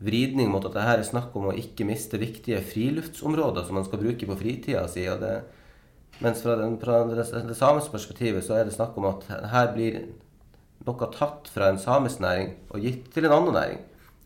[0.03, 3.87] vridning mot at det her er snakk om å ikke miste viktige friluftsområder som man
[3.87, 5.07] skal bruke på fritida si.
[6.19, 9.73] mens fra, den, fra det, det samiske perspektivet så er det snakk om at her
[9.75, 10.03] blir
[10.87, 13.81] noe tatt fra en samisk næring og gitt til en annen næring.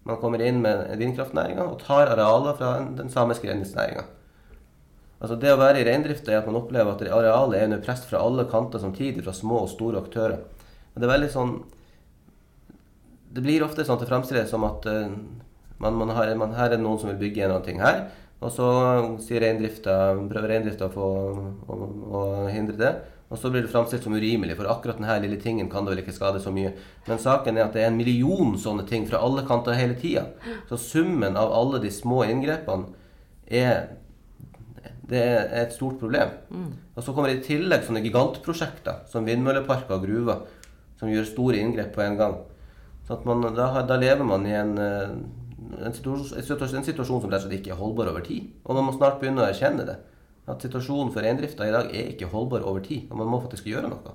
[0.06, 4.04] Man kommer inn med vindkraftnæringa og tar arealer fra den, samiske reindriftsnæringa.
[5.16, 8.04] Altså det å være i reindrift er at man opplever at arealet er under press
[8.06, 10.44] fra alle kanter samtidig, fra små og store aktører.
[10.92, 11.56] Men det er veldig sånn
[13.36, 14.86] Det blir ofte sånn at det fremstilles som at
[15.76, 17.68] eh, man, man har, man, her er det noen som vil bygge en eller annen
[17.68, 18.06] ting her,
[18.40, 18.70] og så
[19.24, 19.44] sier
[20.28, 21.10] prøver reindrifta å,
[21.66, 21.76] å,
[22.12, 22.94] å hindre det.
[23.26, 26.02] Og så blir det framstilt som urimelig, for akkurat denne lille tingen kan det vel
[26.04, 26.70] ikke skade så mye.
[27.08, 30.28] Men saken er at det er en million sånne ting fra alle kanter hele tida.
[30.68, 32.92] Så summen av alle de små inngrepene
[33.50, 33.96] er
[35.10, 36.30] det er et stort problem.
[36.94, 40.44] Og så kommer det i tillegg sånne gigantprosjekter som vindmølleparker og gruver,
[40.98, 42.36] som gjør store inngrep på en gang.
[43.06, 45.12] Så at man, da, da lever man i en, eh,
[45.74, 46.38] en, situasjon,
[46.78, 48.52] en situasjon som rett og slett ikke er holdbar over tid.
[48.64, 49.96] Og man må snart begynne å erkjenne det.
[50.46, 53.08] At situasjonen for reindrifta i dag er ikke holdbar over tid.
[53.10, 54.14] Og man må faktisk gjøre noe.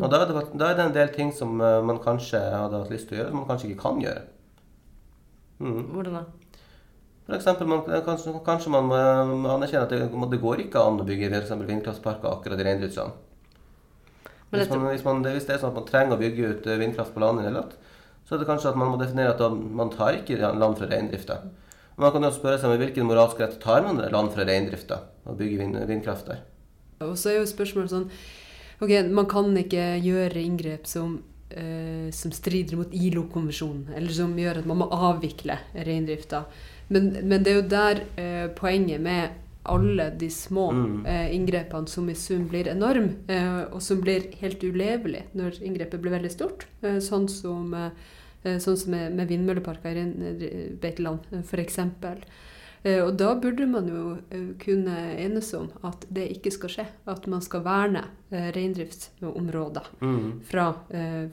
[0.00, 2.78] Og da er, det, da er det en del ting som eh, man kanskje hadde
[2.80, 4.22] hatt lyst til å gjøre, som man kanskje ikke kan gjøre.
[5.62, 5.82] Mm.
[5.92, 6.22] Hvordan da?
[7.26, 9.02] For eksempel, man, kanskje, kanskje man må
[9.42, 13.20] må anerkjenne at det, det går ikke an å bygge eksempel vindkraftparker akkurat i reindriftssonen.
[14.52, 17.22] Hvis, hvis, hvis det er sånn at man trenger å bygge ut eh, vindkraft på
[17.22, 17.91] landet, hele tatt,
[18.32, 21.34] så er det kanskje at man må definere at man tar ikke land fra reindrifta.
[22.00, 25.36] Man kan jo spørre seg med hvilken moralsk rett tar man land fra reindrifta og
[25.36, 26.38] bygger vind, vindkraft der.
[27.04, 28.08] Og så er jo spørsmålet sånn
[28.82, 31.18] Ok, man kan ikke gjøre inngrep som,
[31.52, 36.46] eh, som strider mot ILO-konvensjonen, eller som gjør at man må avvikle reindrifta.
[36.88, 41.06] Men, men det er jo der eh, poenget med alle de små Mm.
[41.06, 46.00] eh, inngrepene som i sum blir enorm, eh, og som blir helt ulevelig når inngrepet
[46.00, 46.66] blir veldig stort.
[46.82, 50.76] Eh, sånn som, eh, sånn som med, med vindmølleparker i
[51.32, 51.78] eh, f.eks.
[52.82, 54.90] Eh, og da burde man jo eh, kunne
[55.22, 56.86] enes om at det ikke skal skje.
[57.06, 60.40] At man skal verne eh, reindriftsområder Mm.
[60.44, 60.72] fra,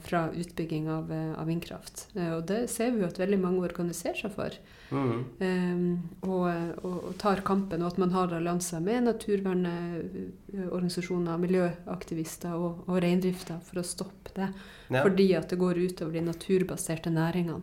[0.04, 2.06] fra utbygging av, av vindkraft.
[2.14, 4.50] Og det ser vi jo at veldig mange organiserer seg for.
[4.90, 5.24] Mm.
[5.38, 6.46] Um, og,
[6.82, 13.54] og, og tar kampen, og at man har allianser med naturvernorganisasjoner, miljøaktivister og, og reindrifta
[13.66, 14.48] for å stoppe det.
[14.90, 15.02] Ja.
[15.02, 17.62] Fordi at det går utover de naturbaserte næringene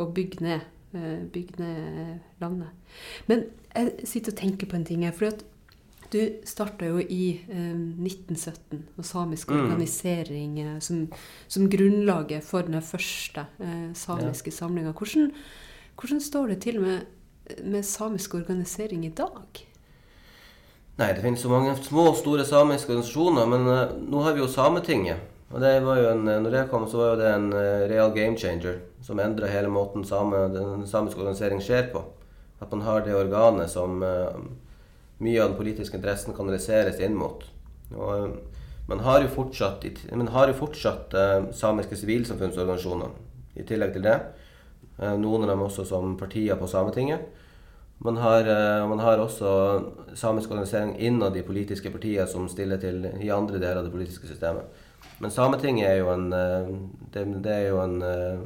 [0.00, 0.60] og bygger ned,
[0.94, 2.68] eh, bygger ned landet.
[3.26, 5.12] Men jeg sitter og tenker på en ting her.
[5.12, 5.30] for
[6.12, 9.64] du starta jo i eh, 1917, og samisk Mm.
[9.64, 11.08] organisering eh, som,
[11.48, 13.46] som grunnlaget for den første
[13.94, 14.92] samiske samiske samlinga.
[14.92, 15.32] Hvordan,
[15.94, 17.00] hvordan står det til med,
[17.64, 19.66] med samisk organisering i dag?
[21.00, 24.42] Nei, det finnes så mange små og store samiske organisasjoner, men eh, nå har vi
[24.42, 25.16] jo Sametinget.
[25.50, 28.12] Og det var jo en, når det kom, så var jo det en eh, real
[28.14, 32.04] game changer som endra hele måten same, den samiske organisering skjer på.
[32.62, 34.36] At man har det organet som uh,
[35.18, 37.42] mye av den politiske interessen kanaliseres inn mot.
[37.96, 38.36] Og uh,
[38.90, 39.86] man har jo fortsatt,
[40.36, 44.18] har jo fortsatt uh, samiske sivilsamfunnsorganisasjoner i tillegg til det.
[45.00, 47.22] Noen av dem også som partier på Sametinget.
[48.04, 48.44] Man har,
[48.88, 49.48] man har også
[50.16, 54.28] samisk organisering innad de politiske partiene som stiller til i andre deler av det politiske
[54.28, 54.68] systemet.
[55.20, 56.70] Men Sametinget er jo en, eh,
[57.12, 58.38] det, det er jo en eh,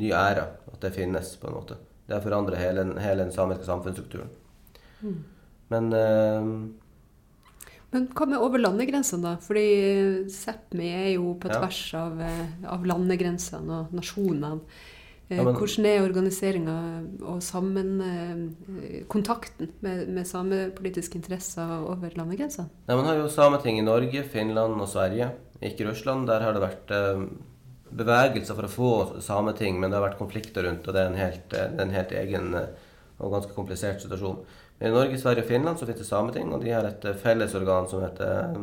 [0.00, 1.76] ny æra, at det finnes, på en måte.
[2.08, 4.30] Det har forandret hele, hele den samiske samfunnsstrukturen.
[5.02, 5.18] Mm.
[5.72, 6.48] Men eh,
[7.92, 9.34] Men hva med over landegrensene, da?
[9.44, 11.58] Fordi Sápmi er jo på Ja.
[11.60, 14.60] tvers av, eh, av landegrensene og nasjonene.
[15.28, 16.72] Ja, men- Hvordan er organiseringa
[17.24, 18.00] og sammen,
[19.08, 22.68] kontakten med, med samepolitiske interesser over landegrensene?
[22.88, 25.30] Ja, Man har jo Sameting i Norge, Finland og Sverige.
[25.62, 26.26] Ikke Russland.
[26.26, 27.22] Der har det vært eh,
[27.94, 31.20] bevegelser for å få sameting, men det har vært konflikter rundt, og det er en
[31.20, 32.70] helt, eh, en helt egen eh,
[33.22, 34.40] og ganske komplisert situasjon.
[34.78, 37.22] Men I Norge, Sverige og Finland så finnes det Sameting, og de har et felles
[37.22, 38.56] fellesorgan som heter,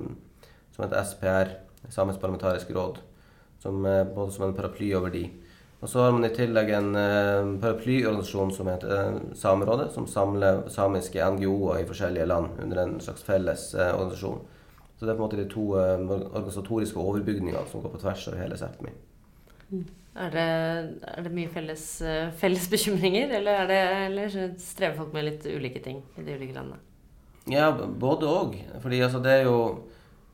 [0.75, 1.53] som heter SPR,
[1.89, 2.97] Samisk parlamentarisk råd,
[3.63, 5.29] som er både som en paraply over de.
[5.79, 6.89] Og så har man i tillegg en
[7.61, 13.69] paraplyorganisasjon som heter Samerådet, som samler samiske NGO-er i forskjellige land under en slags felles
[13.79, 14.43] organisasjon.
[14.99, 18.25] Så det er på en måte de to eh, organisatoriske overbygningene som går på tvers
[18.27, 18.91] av hele Sápmi.
[20.19, 20.47] Er det,
[21.07, 25.47] er det mye felles, eh, felles bekymringer, eller, er det, eller strever folk med litt
[25.47, 26.81] ulike ting i de ulike landene?
[27.49, 28.59] Ja, både òg.
[28.83, 29.61] Fordi altså, det, er jo,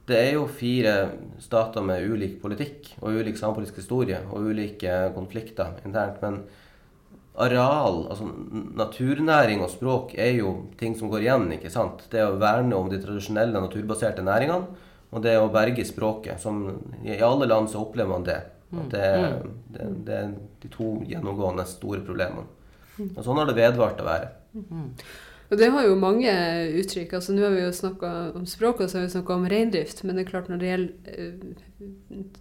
[0.10, 0.96] det er jo fire
[1.44, 6.18] stater med ulik politikk og ulik samepolitisk historie og ulike konflikter internt.
[6.26, 6.42] Men
[7.42, 8.28] areal, altså
[8.80, 11.48] naturnæring og språk er jo ting som går igjen.
[11.58, 12.06] ikke sant?
[12.12, 14.84] Det å verne om de tradisjonelle naturbaserte næringene
[15.16, 16.42] og det å berge språket.
[16.42, 16.66] Som,
[17.04, 18.42] I alle land så opplever man det.
[18.76, 19.10] At det,
[19.72, 22.48] det, det er de to gjennomgående store problemene.
[23.12, 24.32] Og sånn har det vedvart å være.
[25.56, 26.32] Og det har jo mange
[26.82, 27.14] uttrykk.
[27.16, 30.02] altså Nå har vi jo snakka om språk, og så har vi snakka om reindrift.
[30.04, 31.86] Men det er klart når det gjelder eh,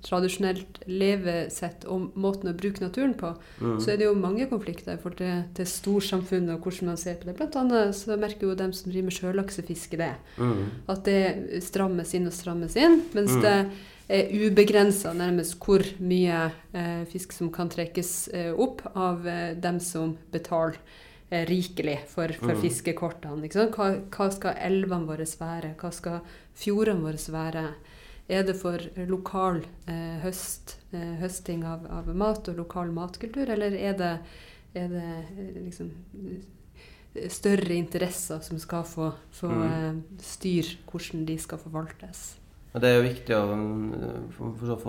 [0.02, 4.98] tradisjonelt levesett og måten å bruke naturen på, så er det jo mange konflikter i
[4.98, 7.36] forhold til, til storsamfunnet og hvordan man ser på det.
[7.38, 10.12] Blant annet så merker jo dem som driver med sjølaksefiske det.
[10.42, 10.60] Mm.
[10.90, 12.98] At det strammes inn og strammes inn.
[13.14, 13.56] Mens det
[14.10, 19.78] er ubegrensa nærmest hvor mye eh, fisk som kan trekkes eh, opp av eh, dem
[19.80, 20.82] som betaler
[21.30, 22.60] rikelig for, for Mm.
[22.62, 23.48] fiskekortene.
[23.48, 25.74] Hva, hva skal elvene våre være?
[25.80, 26.20] Hva skal
[26.54, 27.74] fjordene våre være?
[28.28, 33.72] Er det for lokal eh, høst, eh, høsting av, av mat og lokal matkultur, eller
[33.76, 34.18] er det,
[34.74, 35.02] er det
[35.38, 35.90] eh, liksom
[37.14, 39.62] eh, større interesser som skal få, få Mm.
[39.66, 42.36] eh, styre hvordan de skal forvaltes?
[42.74, 43.42] Og Det er jo viktig å,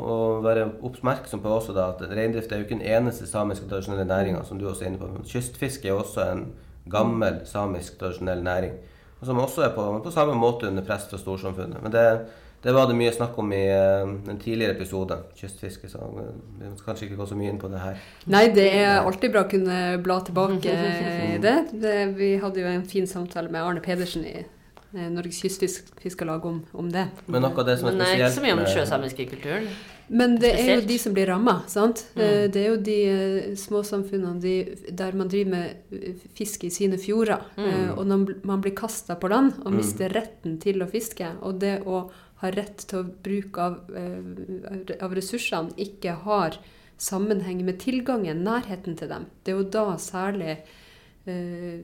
[0.02, 4.08] å være oppmerksom på også da, at reindrift er jo ikke den eneste samiske tradisjonelle
[4.10, 5.10] næringa, som du også er inne på.
[5.30, 6.48] Kystfiske er også en
[6.89, 8.80] gammel samisk tradisjonell næring,
[9.19, 11.84] og som også er på, på samme måte under press fra storsamfunnet.
[11.86, 12.08] Men det,
[12.65, 14.02] det var det mye snakk om i eh,
[14.34, 17.69] en tidligere episode, kystfiske, så eh, vi skal kanskje ikke gå så mye inn på
[17.69, 18.02] det her.
[18.34, 20.74] Nei, det er alltid bra å kunne bla tilbake
[21.36, 21.56] i det.
[21.86, 21.95] det.
[22.17, 24.39] Vi hadde jo en fin samtale med Arne Pedersen i
[24.95, 27.08] Norges Kystfiskarlag om, om det.
[27.27, 29.27] Men noe av det som er Men det er ikke så mye om den sjøsamiske
[29.34, 29.67] kulturen.
[30.08, 32.03] Men det er jo de som blir ramma, sant.
[32.15, 32.21] Mm.
[32.21, 32.97] Eh, Det er jo de
[33.58, 34.53] små småsamfunnene de,
[34.91, 37.41] der man driver med eh, fiske i sine fjorder.
[37.58, 37.65] Mm.
[37.71, 39.77] eh, Og når man blir kasta på land og Mm.
[39.77, 42.10] mister retten til å fiske, og det å
[42.41, 46.58] ha rett til å bruke av, eh, av ressursene ikke har
[46.97, 49.25] sammenheng med tilgangen, nærheten til dem.
[49.43, 50.60] Det er jo da særlig
[51.27, 51.81] eh,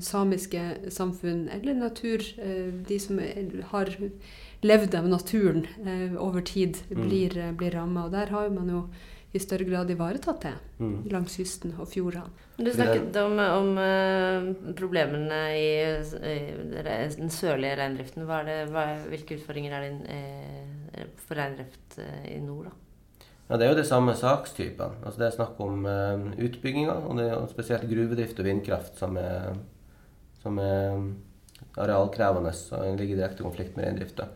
[0.00, 3.20] samiske samfunn eller natur, eh, de som
[3.72, 3.90] har
[4.62, 7.08] levd av naturen eh, over tid, Mm.
[7.08, 8.04] blir, eh, blir ramma.
[8.06, 8.88] Og der har man jo
[9.34, 11.08] i større grad ivaretatt det Mm.
[11.10, 12.30] langs kysten og fjordene.
[12.58, 15.82] Du snakket om, om eh, problemene i,
[16.24, 16.82] i
[17.16, 18.24] den sørlige reindriften.
[18.24, 22.70] Hva er det, hva, hvilke utfordringer er det eh, for reindrift eh, i nord, da?
[23.48, 24.98] Ja, Det er jo de samme sakstypene.
[25.04, 29.16] Altså det er snakk om uh, utbygginger, og det er spesielt gruvedrift og vindkraft som
[29.20, 29.54] er,
[30.42, 30.96] som er
[31.76, 34.26] arealkrevende og ligger i direkte konflikt med reindrifta.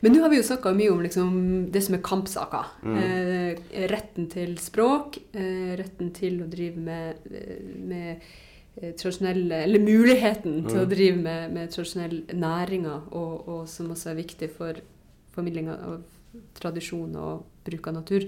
[0.00, 1.32] Men nå har vi jo snakka mye om liksom
[1.72, 2.70] det som er kampsaker.
[2.86, 2.94] Mm.
[3.00, 8.22] Eh, retten til språk, eh, retten til å drive med, eh, med
[8.80, 10.94] eh, tradisjonelle Eller muligheten til å Mm.
[10.94, 14.80] drive med, med tradisjonelle næringer, og, og som også er viktig for
[15.34, 16.00] formidlinga av
[16.58, 18.26] tradisjon og bruk av natur.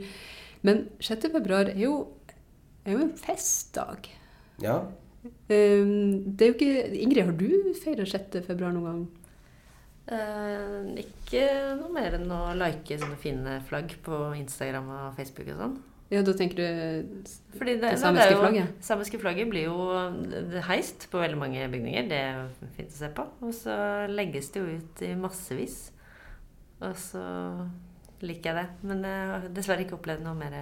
[0.62, 1.28] Men 6.
[1.34, 1.94] februar er jo,
[2.86, 4.08] er jo en festdag.
[4.62, 4.80] Ja.
[5.48, 5.82] Eh,
[6.26, 8.40] det er jo ikke Ingrid, har du feira 6.
[8.46, 9.02] februar noen gang?
[10.12, 11.44] Eh, ikke
[11.78, 15.76] noe mer enn å like sånne fine flagg på Instagram og Facebook og sånn.
[16.12, 18.72] Ja, da tenker du Fordi det, Det samiske det jo, flagget?
[18.84, 22.10] samiske flagget blir jo heist på veldig mange bygninger.
[22.10, 23.24] Det er fint å se på.
[23.40, 23.76] Og så
[24.12, 25.78] legges det jo ut i massevis.
[26.82, 27.22] Og så
[28.22, 28.88] liker jeg det.
[28.88, 30.56] Men jeg har dessverre ikke opplevd noe mer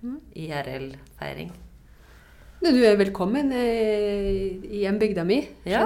[0.00, 0.14] Mm.
[0.32, 1.50] IRL-feiring.
[2.60, 5.68] Du er velkommen eh, i hjembygda mi 6.
[5.68, 5.82] Ja.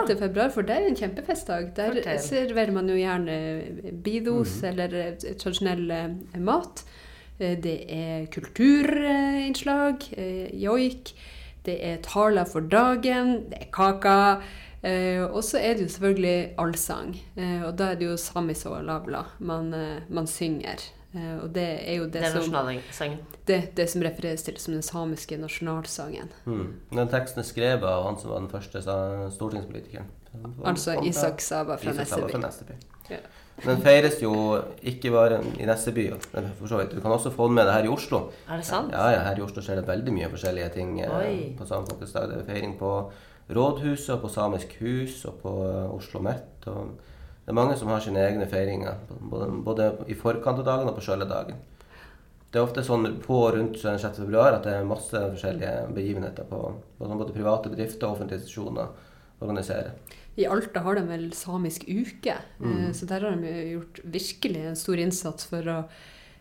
[0.51, 1.69] for det er en kjempefestdag.
[1.77, 2.19] Der Fortell.
[2.23, 3.37] serverer man jo gjerne
[4.03, 6.85] bidos eller eh, tradisjonell eh, mat.
[7.41, 11.15] Eh, det er kulturinnslag, eh, joik.
[11.65, 14.43] Det er taler for dagen, det er kaka.
[14.83, 17.15] Eh, og så er det jo selvfølgelig allsang.
[17.37, 20.83] Eh, og da er det jo samisk og lavla man, eh, man synger.
[21.15, 22.41] Eh, og det er jo det, Det er
[22.93, 23.15] som,
[23.47, 26.33] det, det som refereres til som den samiske nasjonalsangen.
[26.45, 26.67] Mm.
[26.91, 28.83] Den teksten er skrevet av han som var den første
[29.37, 30.11] stortingspolitikeren.
[30.67, 32.33] Altså Isak Saba fra Isak Saba Nesseby.
[32.33, 32.79] fra Nesseby.
[33.11, 33.21] Ja.
[33.63, 34.33] Den feires jo
[34.83, 36.09] ikke bare i Nesseby.
[36.33, 36.97] men for så vidt.
[36.97, 38.31] Du kan også få den med deg her i Oslo.
[38.51, 38.93] Er det sant?
[38.93, 41.55] Ja, ja, her i Oslo skjer det veldig mye forskjellige ting eh, Oi.
[41.59, 42.29] på Samefolkets dag.
[42.29, 42.91] Det er feiring på
[43.55, 46.67] Rådhuset, og på Samisk hus og på eh, Oslo Met.
[46.67, 46.99] Og
[47.45, 50.97] det er mange som har sine egne feiringer, både, både i forkant av dagen og
[50.97, 51.59] på sjølve dagen.
[52.51, 54.05] Det er ofte sånn på og rundt 6.
[54.17, 56.61] februar at det er masse forskjellige begivenheter på,
[56.97, 58.93] på sånn både private bedrifter og offentlige institusjoner
[59.45, 59.93] organiserer.
[60.39, 62.93] I Alta har de vel samisk uke, mm.
[62.97, 65.79] så der har de gjort virkelig en stor innsats for å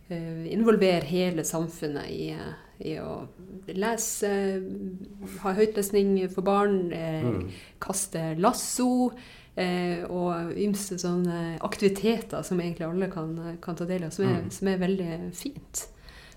[0.07, 2.53] eh, involvere hele samfunnet i, eh,
[2.93, 3.23] i å
[3.69, 4.31] lese,
[5.43, 7.49] ha høytlesning for barn, eh, Mm.
[7.81, 9.11] kaste lasso.
[9.55, 14.47] Eh, og ymse sånne aktiviteter som egentlig alle kan, kan ta del i, som Mm.
[14.49, 15.83] som er veldig fint.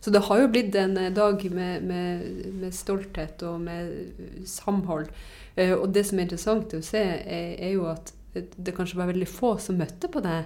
[0.00, 2.26] Så det har jo blitt en eh, dag med, med,
[2.60, 5.08] med stolthet og med samhold.
[5.56, 9.08] Eh, og det som er interessant å se, er, er jo at det kanskje var
[9.08, 10.44] veldig få som møtte på det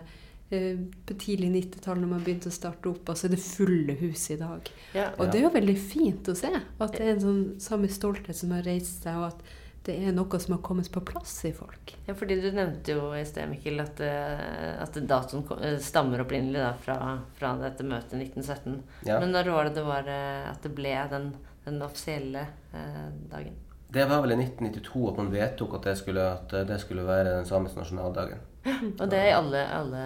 [0.51, 4.25] på tidlig 90-tall når man begynte å starte opp, og så er det fulle hus
[4.35, 4.67] i dag.
[4.97, 5.05] Ja.
[5.19, 8.35] Og det er jo veldig fint å se at det er en sånn samme stolthet
[8.35, 9.45] som har reist seg, og at
[9.87, 11.95] det er noe som har kommet på plass i folk.
[12.07, 16.61] Ja, fordi du nevnte jo i sted, Mikkel, at, eh, at datoen eh, stammer opprinnelig
[16.61, 16.97] da, fra,
[17.39, 18.77] fra dette møtet i 1917.
[19.09, 19.17] Ja.
[19.23, 21.31] Men når var det det var eh, at det ble den,
[21.65, 22.45] den offisielle
[22.77, 23.57] eh, dagen?
[23.91, 27.39] Det var vel i 1992 at man vedtok at det skulle, at det skulle være
[27.41, 28.45] den samiske nasjonaldagen.
[29.01, 30.05] Og det er i alle, alle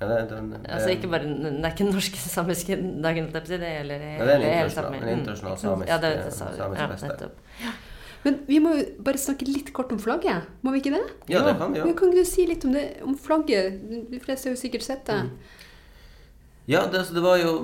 [0.00, 3.42] Ja, det, den, det, Altså ikke bare Det er ikke den norske samiske dagen, det
[3.60, 7.20] gjelder Ja, det er en internasjonal- en internasjonal samisk- Ja, det, det samisk Ja, fest
[7.20, 7.76] der.
[8.24, 11.04] Men vi må jo bare snakke litt kort om flagget, må vi ikke det?
[11.32, 13.80] Ja, det kan vi Men kan ikke du si litt om, det, om flagget?
[14.10, 15.22] De fleste har jo sikkert sett det.
[15.24, 15.30] Mm.
[16.68, 17.54] Ja, det, altså, det var jo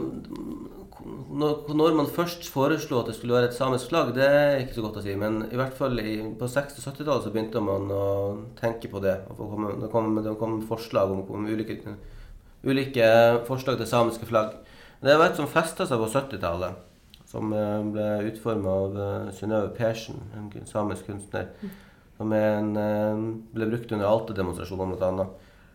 [1.06, 4.78] når, når man først foreslo at det skulle være et samisk flagg, det er ikke
[4.78, 5.14] så godt å si.
[5.18, 8.06] Men i hvert fall i, på 60- og 70-tallet så begynte man å
[8.58, 9.18] tenke på det.
[9.28, 11.94] Og det kom, det kom, det kom forslag om, om ulike,
[12.66, 13.08] ulike
[13.48, 14.56] forslag til samiske flagg.
[15.04, 16.82] Det var et som festa seg på 70-tallet.
[17.26, 19.00] Som eh, ble utforma av
[19.34, 21.50] Synnøve Persen, en samisk kunstner.
[22.16, 25.26] Som er en, eh, ble brukt under Alta-demonstrasjoner bl.a.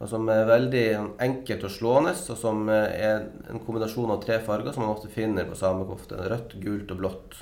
[0.01, 0.85] Og som er veldig
[1.21, 5.11] enkelt og slående, og som eh, er en kombinasjon av tre farger som man ofte
[5.13, 6.17] finner på samekofte.
[6.31, 7.37] Rødt, gult og blått.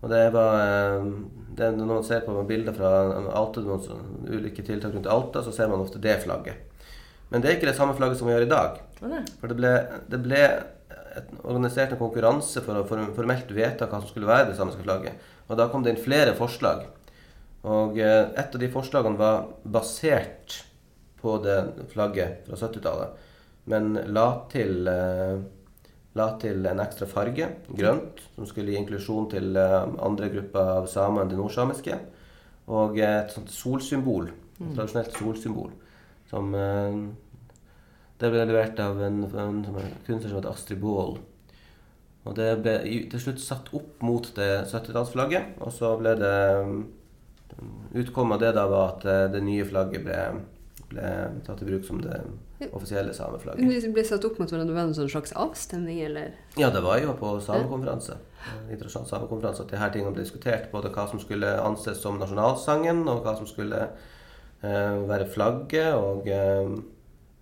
[0.00, 1.10] Og det var eh,
[1.58, 2.94] det, Når man ser på bilder fra
[3.36, 6.66] Alta, ulike tiltak rundt Alta, så ser man ofte det flagget.
[7.30, 8.80] Men det er ikke det samme flagget som vi gjør i dag.
[9.38, 9.74] For det ble,
[10.10, 10.44] det ble
[11.16, 15.28] et, organisert en konkurranse for å formelt vedta hva som skulle være det samiske flagget.
[15.48, 16.84] Og da kom det inn flere forslag.
[17.68, 20.60] Og eh, et av de forslagene var basert
[21.20, 21.58] på det
[21.92, 23.26] flagget fra 70-tallet,
[23.68, 25.34] men la til, eh,
[26.16, 30.88] la til en ekstra farge, grønt, som skulle gi inklusjon til eh, andre grupper av
[30.88, 31.98] samer enn de nordsamiske.
[32.72, 35.74] Og et sånt solsymbol, et tradisjonelt solsymbol,
[36.30, 36.54] som
[38.20, 41.18] det ble levert av en, en, er kunstner som heter Astrid Baal.
[42.28, 42.76] Og det ble
[43.10, 46.38] til slutt satt opp mot det 70-tallsflagget, og så ble det
[47.92, 50.18] Utkommet av det da var at eh, det nye flagget ble,
[50.92, 51.08] ble
[51.44, 52.20] tatt i bruk som det
[52.70, 53.82] offisielle sameflagget.
[53.84, 56.36] Det ble satt opp mot hverandre, var det en sånn slags avstemning, eller?
[56.60, 58.16] Ja, det var jo på samekonferanse.
[58.70, 60.70] Internasjonal samekonferanse at de her tingene ble diskutert.
[60.72, 66.30] Både hva som skulle anses som nasjonalsangen, og hva som skulle uh, være flagget, og
[66.30, 66.74] eh,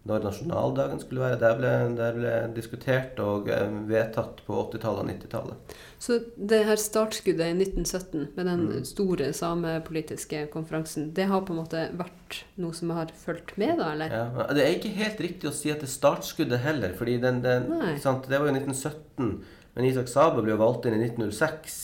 [0.09, 1.39] når nasjonaldagen skulle være.
[1.43, 5.75] Det ble, der ble diskutert og eh, vedtatt på 80-tallet og 90-tallet.
[6.01, 8.85] Så det her startskuddet i 1917 med den Mm.
[8.89, 13.93] store samepolitiske konferansen, det har på en måte vært noe som har fulgt med, da,
[13.93, 14.13] eller?
[14.13, 17.43] Ja, det er ikke helt riktig å si at det er startskuddet heller, fordi den,
[17.45, 17.69] den,
[18.03, 19.45] sant, det var jo 1917.
[19.75, 21.79] Men Isak Saba ble jo valgt inn i 1906.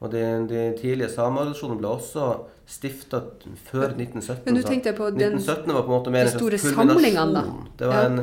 [0.00, 2.26] Og de, de tidlige sameorganisasjonene ble også
[2.68, 3.22] stifta
[3.70, 4.44] før 1917.
[4.44, 6.92] Men du tenkte på den 1917 var på en måte mer de en store kulminasjon.
[6.92, 7.72] samlingene, da.
[7.80, 8.10] Det, var Ja.
[8.10, 8.18] en,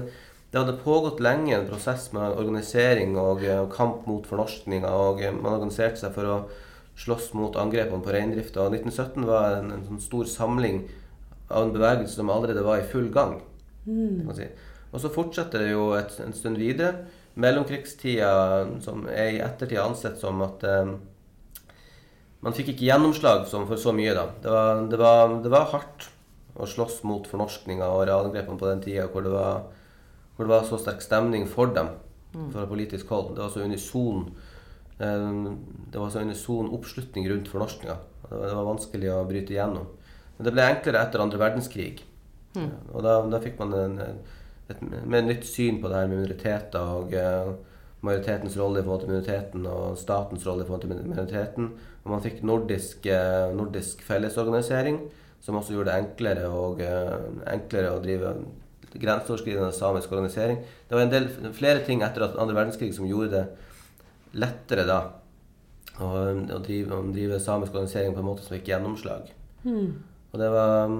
[0.52, 4.92] det hadde pågått lenge en prosess med organisering og, eh, og kamp mot fornorskninga.
[5.10, 6.38] Og eh, man organiserte seg for å
[6.96, 8.68] slåss mot angrepene på reindrifta.
[8.68, 10.86] Og 1917 var en, en sånn stor samling
[11.50, 13.42] av en bevegelse som allerede var i full gang.
[13.86, 14.30] Mm.
[14.38, 14.48] si.
[14.94, 17.08] Og så fortsetter det jo et, en stund videre.
[17.36, 18.30] Mellomkrigstida,
[18.82, 20.94] som er i ettertid ansett som at eh,
[22.46, 24.28] man fikk ikke gjennomslag for så mye, da.
[24.44, 26.10] Det var, det var, det var hardt
[26.56, 29.26] å slåss mot fornorskninga og realangrepene på den tida hvor
[30.36, 31.90] hvor det var så sterk stemning for dem.
[32.52, 33.30] fra politisk hold.
[33.36, 34.26] Det var så unison
[35.00, 35.52] eh,
[35.92, 37.96] det var så unison oppslutning rundt fornorskninga.
[38.26, 39.86] Det, var- det var vanskelig å bryte igjennom.
[40.38, 42.02] Men det ble enklere etter andre verdenskrig.
[42.94, 43.96] Og da, da fikk man en,
[44.70, 47.54] et mer nytt syn på det her med minoriteter og eh,
[48.06, 51.72] majoritetens rolle i forhold til minoriteten og statens rolle i forhold til minoriteten.
[52.04, 55.00] Og man fikk nordisk, eh, nordisk fellesorganisering,
[55.42, 57.18] som også gjorde det enklere, og, eh,
[57.54, 58.36] enklere å drive
[58.96, 60.58] grenseoverskridende samisk organisering.
[60.90, 63.46] Det var en del flere ting etter at andre verdenskrig som gjorde det
[64.34, 65.00] lettere da
[66.00, 69.32] å, å, drive, å drive samisk organisering på en måte som fikk gjennomslag.
[70.32, 70.92] Og det var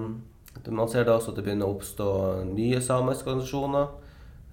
[0.72, 3.88] Man ser da også at det begynner å oppstå nye samiske organisasjoner.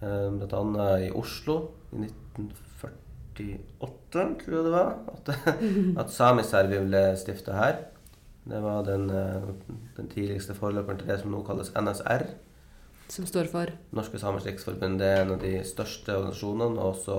[0.01, 0.30] bl.a.
[0.36, 4.91] blant annet i Oslo i 1948, tror jeg det var.
[5.13, 5.25] At,
[6.05, 7.75] at Samisk Servi ble stifta her.
[8.43, 9.43] Det var den, eh,
[9.97, 12.27] den tidligste forløperen til det som nå kalles NSR.
[13.11, 17.17] Som står for Norske Samers Riksforbund det er en av de største organisasjonene, og også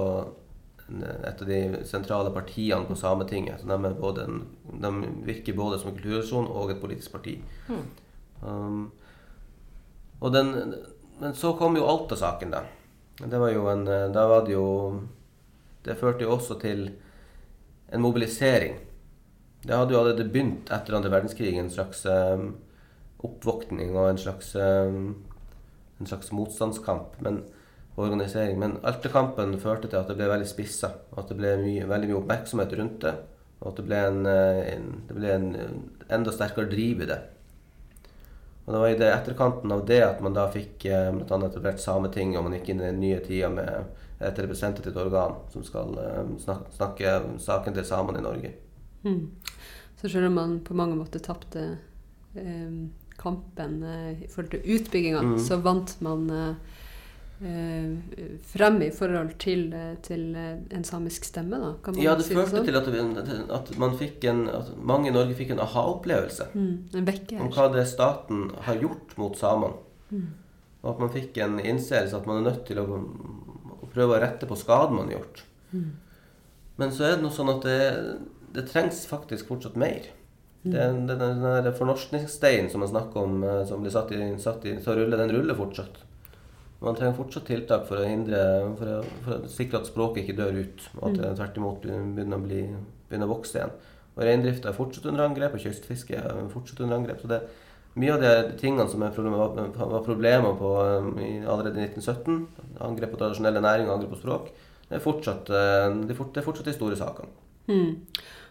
[1.25, 3.63] et av de sentrale partiene på Sametinget.
[3.63, 4.43] Så de, både en,
[4.83, 4.93] de
[5.25, 7.39] virker både som en kulturorganisasjon og et politisk parti.
[8.43, 8.91] Um,
[10.21, 10.75] og den,
[11.21, 12.65] men så kom jo Alta-saken, da.
[13.19, 14.67] Det var jo en eh, Da var det jo
[15.85, 16.89] Det førte jo også til
[17.95, 18.79] en mobilisering.
[19.63, 22.41] Det hadde jo allerede begynt etter andre verdenskrig en slags eh,
[23.23, 24.97] oppvåkning og en slags eh,
[26.01, 27.43] en slags motstandskamp men,
[27.95, 28.59] og organisering.
[28.59, 30.91] Men Altekampen førte til at det ble veldig spissa.
[31.13, 33.15] og At det ble mye, veldig mye oppmerksomhet rundt det.
[33.61, 35.49] Og at det ble en, en, det ble en
[36.09, 37.21] enda sterkere driv i det.
[38.65, 41.53] Og det var i det etterkanten av det at man da fikk eh, blant annet
[41.53, 45.65] etablert Sametinget, og man gikk inn i den nye tida med et representativt organ som
[45.67, 45.91] skal
[46.41, 48.53] snakke, snakke saken til samene i Norge.
[49.05, 49.27] Mm.
[50.01, 51.65] Så selv om man på mange måter tapte
[52.35, 52.79] eh,
[53.21, 55.39] kampen eh, i forhold til utbygginga, Mm.
[55.39, 56.25] så vant man
[57.43, 61.73] eh, frem i forhold til, eh, til eh, en samisk stemme, da?
[61.83, 62.65] Kan man Ja, det si det sånn?
[62.65, 62.89] til at,
[63.51, 66.51] at man fikk en at mange i Norge fikk en aha-opplevelse.
[66.55, 66.95] Mm,
[67.41, 69.75] om hva det staten har gjort mot samene.
[70.85, 72.85] Og at man fikk en innseelse at man er nødt til å,
[73.81, 75.45] å prøve å rette på skaden man har gjort.
[76.77, 77.81] Men så er det noe sånn at det,
[78.55, 80.11] det trengs faktisk fortsatt mer.
[80.65, 84.79] Det, den, den der fornorskningssteinen som man snakker om, som blir satt i, satt i
[84.81, 85.99] så ruller, den ruller fortsatt.
[86.83, 88.41] Man trenger fortsatt tiltak for å hindre,
[88.79, 91.87] for å, for å sikre at språket ikke dør ut, og at det tvert imot
[91.87, 92.63] begynner å, bli,
[93.09, 93.77] begynner å vokse igjen.
[94.15, 97.23] Og Reindrifta er fortsatt under angrep, og kystfisket er fortsatt under angrep.
[97.23, 97.41] Så det,
[97.99, 102.45] mye av de tingene som problem, var, problemer på, um, i, allerede i 1917,
[102.85, 104.53] angrep på tradisjonelle næringer, angrep på språk,
[104.85, 107.31] det er fortsatt, det er fort, det er fortsatt de store sakene.
[107.71, 107.95] Mm.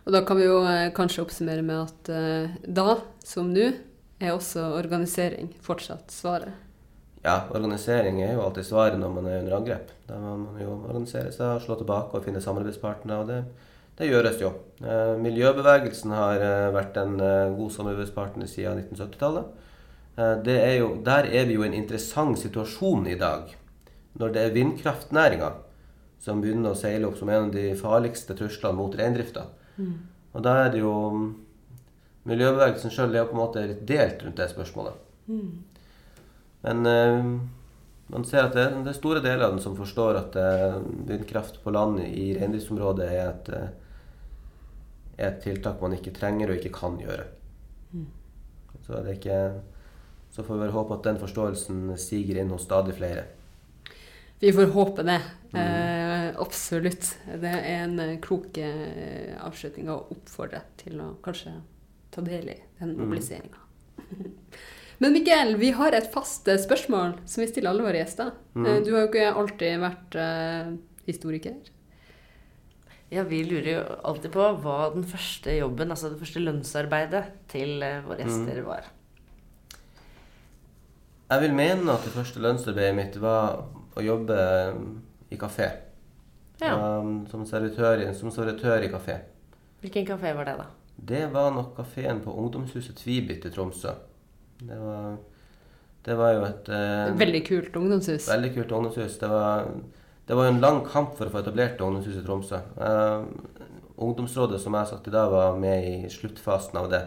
[0.03, 3.69] Og da kan vi jo eh, kanskje oppsummere med at eh, da, som nå,
[4.23, 6.55] er også organisering fortsatt svaret.
[7.23, 9.91] Ja, organisering er jo alltid svaret når man er under angrep.
[10.09, 13.19] Da må man jo organisere seg, slå tilbake og finne samarbeidspartnere.
[13.23, 13.37] og det,
[13.99, 14.51] det gjøres jo.
[14.83, 19.69] Eh, miljøbevegelsen har eh, vært en eh, god samarbeidspartner siden 1970-tallet.
[20.17, 23.55] Eh, er der er vi jo i en interessant situasjon i dag.
[24.19, 25.53] Når det er vindkraftnæringa
[26.23, 29.47] som begynner å seile opp som en av de farligste truslene mot reindrifta.
[30.33, 30.93] Og da er det jo
[32.23, 34.99] Miljøbevegelsen sjøl er jo på en måte litt delt rundt det spørsmålet.
[36.63, 37.29] Men eh,
[38.13, 41.61] man ser at det, det er store deler av den som forstår at eh, vindkraft
[41.63, 43.69] på land i reindriftsområdet er et, eh,
[45.17, 47.29] er et tiltak man ikke trenger og ikke kan gjøre.
[48.83, 49.39] Så, det er ikke,
[50.33, 53.23] så får vi bare håpe at den forståelsen siger inn hos stadig flere.
[54.43, 55.21] Vi får håpe det.
[55.55, 57.13] Eh, absolutt.
[57.39, 61.53] Det er en eh, klok eh, avslutning å oppfordre til å kanskje
[62.11, 63.61] ta del i den mobiliseringa.
[65.03, 68.29] Men Miguel, vi har et fast eh, spørsmål som vi stiller alle våre gjester.
[68.55, 68.67] Mm.
[68.85, 70.69] du har jo ikke alltid vært uh,
[71.09, 71.57] historiker.
[73.11, 77.83] Ja, vi lurer jo alltid på hva den første jobben, altså det første lønnsarbeidet til
[77.83, 78.87] eh, våre gjester var.
[81.33, 83.59] Jeg vil mene at det første lønnsarbeidet mitt var
[83.99, 84.39] å jobbe
[85.33, 85.67] i kafé.
[86.63, 86.77] Ja.
[86.79, 89.19] Um, som, servitør, som servitør i kafé.
[89.83, 90.71] Hvilken kafé var det, da?
[90.95, 93.97] Det var nok kafeen på ungdomshuset Tvibit i Tromsø.
[94.67, 95.17] Det var,
[96.05, 98.29] det var jo et eh, Veldig kult ungdomshus.
[98.29, 99.17] veldig kult ungdomshus.
[99.19, 99.67] Det var,
[100.27, 102.61] det var en lang kamp for å få etablert ungdomshus ungdomshuset i Tromsø.
[102.87, 103.25] Eh,
[104.03, 107.03] ungdomsrådet som jeg satt i da, var med i sluttfasen av det.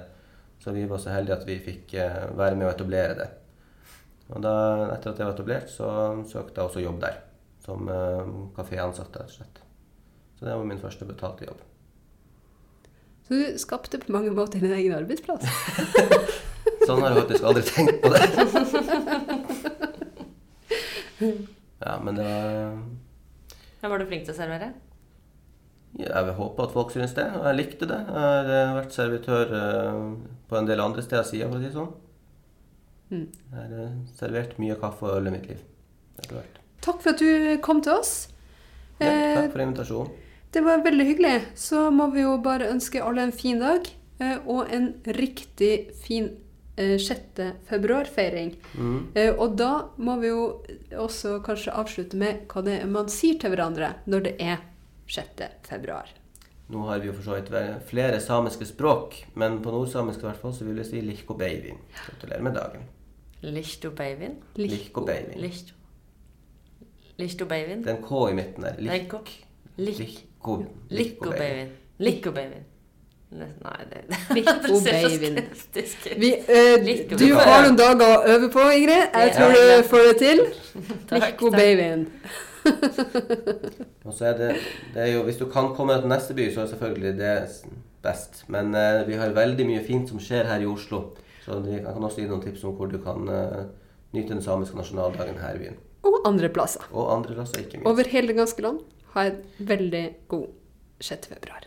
[0.62, 3.28] Så vi var så heldige at vi fikk eh, være med å etablere det.
[4.34, 4.52] Og da,
[4.96, 5.88] etter at det var etablert, så
[6.26, 7.20] søkte jeg også jobb der.
[7.64, 9.62] Som eh, kaféansatt, rett og slett.
[10.36, 11.62] Så det var min første betalte jobb.
[13.26, 15.46] Så du skapte på mange måter din egen arbeidsplass.
[16.86, 18.22] Sånn har jeg faktisk aldri tenkt på det.
[21.86, 22.82] Ja, men det var
[23.82, 24.72] Ja, var du flink til å servere?
[25.96, 27.24] Jeg vil håpe at folk synes det.
[27.38, 27.98] og Jeg likte det.
[28.04, 30.00] Jeg har eh, vært servitør eh,
[30.50, 31.92] på en del andre steder siden, for å si det sånn.
[33.12, 33.22] Mm.
[33.24, 35.62] Jeg har eh, servert mye kaffe og øl i mitt liv.
[36.84, 37.30] Takk for at du
[37.64, 38.14] kom til oss.
[39.00, 40.12] Ja, Eh, takk for invitasjonen.
[40.56, 41.34] Det var veldig hyggelig.
[41.60, 43.88] Så må vi jo bare ønske alle en fin dag,
[44.24, 46.45] eh, og en riktig fin eh,
[46.76, 47.54] 6.
[47.70, 48.56] februar-feiring.
[48.74, 49.12] Mm.
[49.14, 50.62] Eh, Og da må vi jo
[50.92, 54.58] også kanskje avslutte med hva det er man sier til hverandre når det er
[55.08, 55.42] 6.
[55.68, 56.08] februar.
[56.68, 60.40] Nå har vi jo for så vidt flere samiske språk, men på nordsamisk i hvert
[60.42, 61.78] fall så vil jeg si lihko beivin.
[62.06, 62.82] Gratulerer med dagen.
[63.42, 64.36] Lihto Beivin?
[64.56, 65.38] Lihko beivin.
[67.18, 67.82] Lihto Beivin?
[67.84, 68.76] Det er en K i midten der.
[68.80, 69.12] Lik-
[69.78, 71.70] Lik- Lihko Likko Beivin.
[71.98, 72.64] Likko Beivin.
[73.30, 74.02] Ne- Nei, det,
[74.68, 75.38] så Beivin.
[76.20, 79.16] Vi, eh, du har noen dager å øve på, Ingrid.
[79.18, 80.42] Jeg tror du får det til.
[81.10, 81.42] Takk.
[81.56, 82.06] Beivin.
[84.06, 84.50] Og så er det,
[84.94, 87.34] det er jo, Hvis du kan komme deg til neste by, så er selvfølgelig det
[88.06, 88.44] best.
[88.52, 91.02] Men eh, vi har veldig mye fint som skjer her i Oslo.
[91.44, 93.64] Så jeg kan også gi noen tips om hvor du kan eh,
[94.16, 95.78] nyte den samiske nasjonaldagen her i byen.
[96.06, 96.86] Og andre plasser.
[96.94, 97.90] Og andre plasser, ikke minst.
[97.90, 98.82] Over hele det ganske land.
[99.16, 100.46] Ha en veldig god
[101.02, 101.30] 6.
[101.34, 101.65] februar.